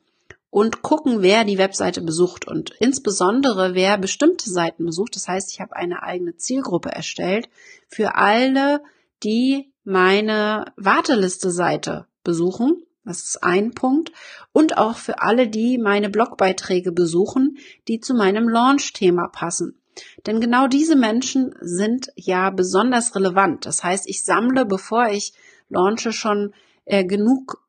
und 0.51 0.83
gucken, 0.83 1.23
wer 1.23 1.45
die 1.45 1.59
Webseite 1.59 2.01
besucht 2.03 2.47
und 2.47 2.71
insbesondere 2.81 3.75
wer 3.75 3.99
bestimmte 3.99 4.51
Seiten 4.51 4.85
besucht. 4.85 5.15
Das 5.15 5.29
heißt, 5.29 5.53
ich 5.53 5.61
habe 5.61 5.77
eine 5.77 6.03
eigene 6.03 6.37
Zielgruppe 6.37 6.91
erstellt 6.91 7.49
für 7.89 8.17
alle, 8.17 8.83
die 9.23 9.73
meine 9.85 10.67
Warteliste-Seite 10.77 12.07
besuchen. 12.25 12.83
Das 13.05 13.23
ist 13.23 13.43
ein 13.43 13.73
Punkt. 13.73 14.13
Und 14.53 14.77
auch 14.77 14.97
für 14.97 15.23
alle, 15.23 15.49
die 15.49 15.79
meine 15.79 16.11
Blogbeiträge 16.11 16.93
besuchen, 16.93 17.59
die 17.89 18.01
zu 18.01 18.15
meinem 18.15 18.49
Launch-Thema 18.49 19.29
passen. 19.29 19.81
Denn 20.27 20.41
genau 20.41 20.67
diese 20.67 20.97
Menschen 20.97 21.55
sind 21.61 22.13
ja 22.17 22.51
besonders 22.51 23.15
relevant. 23.15 23.67
Das 23.67 23.83
heißt, 23.83 24.09
ich 24.09 24.25
sammle, 24.25 24.65
bevor 24.65 25.09
ich 25.09 25.33
launche, 25.69 26.13
schon 26.13 26.55
äh, 26.85 27.05
genug 27.05 27.63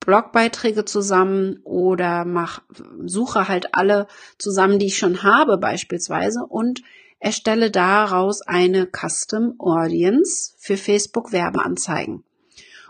Blogbeiträge 0.00 0.84
zusammen 0.84 1.60
oder 1.64 2.24
mach, 2.24 2.62
suche 3.04 3.48
halt 3.48 3.74
alle 3.74 4.06
zusammen, 4.38 4.78
die 4.78 4.86
ich 4.86 4.98
schon 4.98 5.22
habe 5.22 5.58
beispielsweise 5.58 6.40
und 6.48 6.82
erstelle 7.18 7.70
daraus 7.70 8.40
eine 8.40 8.86
Custom 8.86 9.56
Audience 9.58 10.54
für 10.58 10.78
Facebook 10.78 11.32
Werbeanzeigen 11.32 12.24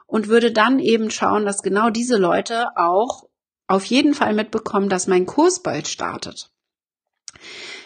und 0.07 0.29
würde 0.29 0.53
dann 0.53 0.79
eben 0.79 1.11
schauen, 1.11 1.45
dass 1.45 1.63
genau 1.63 1.91
diese 1.91 2.17
Leute 2.17 2.77
auch 2.77 3.29
auf 3.67 3.85
jeden 3.85 4.15
Fall 4.15 4.35
mitbekommen, 4.35 4.89
dass 4.89 5.07
mein 5.07 5.27
Kurs 5.27 5.63
bald 5.63 5.89
startet. 5.89 6.51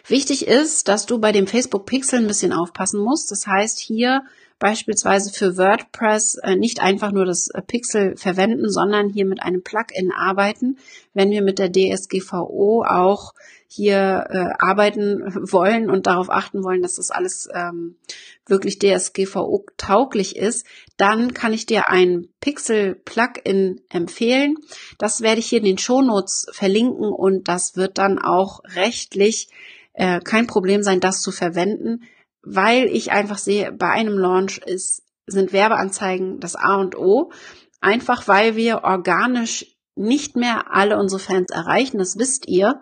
Wichtig 0.06 0.46
ist, 0.46 0.88
dass 0.88 1.06
du 1.06 1.18
bei 1.18 1.32
dem 1.32 1.46
Facebook 1.46 1.86
Pixel 1.86 2.20
ein 2.20 2.26
bisschen 2.26 2.52
aufpassen 2.52 3.00
musst. 3.00 3.30
Das 3.30 3.46
heißt, 3.46 3.80
hier 3.80 4.22
beispielsweise 4.58 5.32
für 5.32 5.56
WordPress 5.56 6.36
äh, 6.42 6.56
nicht 6.56 6.80
einfach 6.80 7.12
nur 7.12 7.24
das 7.24 7.48
äh, 7.48 7.62
Pixel 7.62 8.16
verwenden, 8.16 8.70
sondern 8.70 9.08
hier 9.08 9.26
mit 9.26 9.42
einem 9.42 9.62
Plugin 9.62 10.12
arbeiten, 10.12 10.78
wenn 11.12 11.30
wir 11.30 11.42
mit 11.42 11.58
der 11.58 11.72
DSGVO 11.72 12.84
auch 12.86 13.34
hier 13.66 14.26
äh, 14.30 14.54
arbeiten 14.58 15.22
wollen 15.52 15.90
und 15.90 16.06
darauf 16.06 16.30
achten 16.30 16.62
wollen, 16.62 16.82
dass 16.82 16.96
das 16.96 17.10
alles 17.10 17.48
ähm, 17.52 17.96
wirklich 18.46 18.78
DSGVO 18.78 19.66
tauglich 19.76 20.36
ist, 20.36 20.66
dann 20.96 21.34
kann 21.34 21.52
ich 21.52 21.66
dir 21.66 21.88
ein 21.88 22.28
Pixel 22.40 22.94
Plugin 22.94 23.80
empfehlen. 23.88 24.56
Das 24.98 25.22
werde 25.22 25.40
ich 25.40 25.46
hier 25.46 25.58
in 25.58 25.64
den 25.64 25.78
Shownotes 25.78 26.46
verlinken 26.52 27.10
und 27.10 27.48
das 27.48 27.76
wird 27.76 27.98
dann 27.98 28.18
auch 28.18 28.60
rechtlich 28.76 29.48
äh, 29.94 30.20
kein 30.20 30.46
Problem 30.46 30.83
sein, 30.83 31.00
das 31.00 31.22
zu 31.22 31.33
verwenden, 31.33 32.02
weil 32.42 32.87
ich 32.87 33.12
einfach 33.12 33.38
sehe, 33.38 33.72
bei 33.72 33.88
einem 33.88 34.18
Launch 34.18 34.59
ist, 34.59 35.02
sind 35.26 35.52
Werbeanzeigen 35.52 36.40
das 36.40 36.57
A 36.57 36.76
und 36.76 36.96
O. 36.96 37.33
Einfach 37.80 38.28
weil 38.28 38.57
wir 38.57 38.85
organisch 38.85 39.76
nicht 39.94 40.37
mehr 40.37 40.74
alle 40.74 40.98
unsere 40.98 41.20
Fans 41.20 41.50
erreichen, 41.50 41.98
das 41.98 42.18
wisst 42.18 42.46
ihr. 42.48 42.80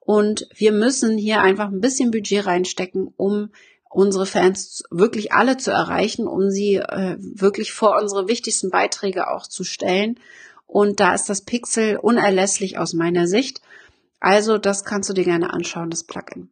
Und 0.00 0.48
wir 0.54 0.72
müssen 0.72 1.18
hier 1.18 1.40
einfach 1.40 1.68
ein 1.68 1.80
bisschen 1.80 2.10
Budget 2.10 2.46
reinstecken, 2.46 3.12
um 3.16 3.50
unsere 3.88 4.26
Fans 4.26 4.82
wirklich 4.90 5.32
alle 5.32 5.58
zu 5.58 5.70
erreichen, 5.70 6.26
um 6.26 6.50
sie 6.50 6.76
äh, 6.76 7.16
wirklich 7.18 7.72
vor 7.72 7.98
unsere 8.00 8.26
wichtigsten 8.26 8.70
Beiträge 8.70 9.28
auch 9.28 9.46
zu 9.46 9.64
stellen. 9.64 10.18
Und 10.66 11.00
da 11.00 11.14
ist 11.14 11.28
das 11.28 11.42
Pixel 11.42 11.98
unerlässlich 11.98 12.78
aus 12.78 12.94
meiner 12.94 13.26
Sicht. 13.26 13.60
Also 14.22 14.56
das 14.56 14.84
kannst 14.84 15.10
du 15.10 15.14
dir 15.14 15.24
gerne 15.24 15.52
anschauen, 15.52 15.90
das 15.90 16.04
Plugin. 16.04 16.48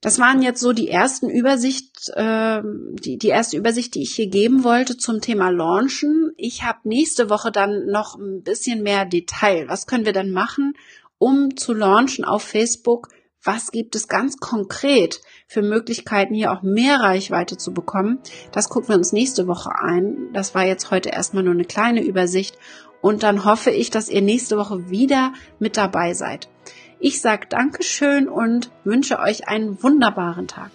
Das 0.00 0.18
waren 0.18 0.42
jetzt 0.42 0.60
so 0.60 0.72
die 0.72 0.88
ersten 0.88 1.30
Übersicht, 1.30 2.10
äh, 2.14 2.62
die, 2.64 3.16
die 3.16 3.28
erste 3.28 3.56
Übersicht, 3.56 3.94
die 3.94 4.02
ich 4.02 4.14
hier 4.14 4.28
geben 4.28 4.64
wollte 4.64 4.96
zum 4.96 5.20
Thema 5.20 5.50
Launchen. 5.50 6.32
Ich 6.36 6.64
habe 6.64 6.80
nächste 6.82 7.30
Woche 7.30 7.52
dann 7.52 7.86
noch 7.86 8.16
ein 8.16 8.42
bisschen 8.42 8.82
mehr 8.82 9.04
Detail. 9.04 9.68
Was 9.68 9.86
können 9.86 10.04
wir 10.04 10.12
dann 10.12 10.32
machen, 10.32 10.74
um 11.18 11.56
zu 11.56 11.72
launchen 11.74 12.24
auf 12.24 12.42
Facebook? 12.42 13.08
Was 13.44 13.70
gibt 13.70 13.94
es 13.94 14.08
ganz 14.08 14.38
konkret 14.38 15.20
für 15.46 15.62
Möglichkeiten, 15.62 16.34
hier 16.34 16.52
auch 16.52 16.62
mehr 16.62 16.98
Reichweite 16.98 17.56
zu 17.56 17.72
bekommen? 17.72 18.18
Das 18.50 18.68
gucken 18.68 18.88
wir 18.88 18.96
uns 18.96 19.12
nächste 19.12 19.46
Woche 19.46 19.70
ein. 19.80 20.32
Das 20.32 20.56
war 20.56 20.64
jetzt 20.64 20.90
heute 20.90 21.10
erstmal 21.10 21.44
nur 21.44 21.54
eine 21.54 21.64
kleine 21.64 22.02
Übersicht 22.02 22.58
und 23.00 23.22
dann 23.22 23.44
hoffe 23.44 23.70
ich, 23.70 23.90
dass 23.90 24.08
ihr 24.08 24.22
nächste 24.22 24.56
Woche 24.56 24.90
wieder 24.90 25.32
mit 25.58 25.76
dabei 25.76 26.14
seid. 26.14 26.48
Ich 27.00 27.20
sage 27.20 27.46
Dankeschön 27.48 28.28
und 28.28 28.70
wünsche 28.84 29.20
euch 29.20 29.48
einen 29.48 29.82
wunderbaren 29.82 30.48
Tag. 30.48 30.70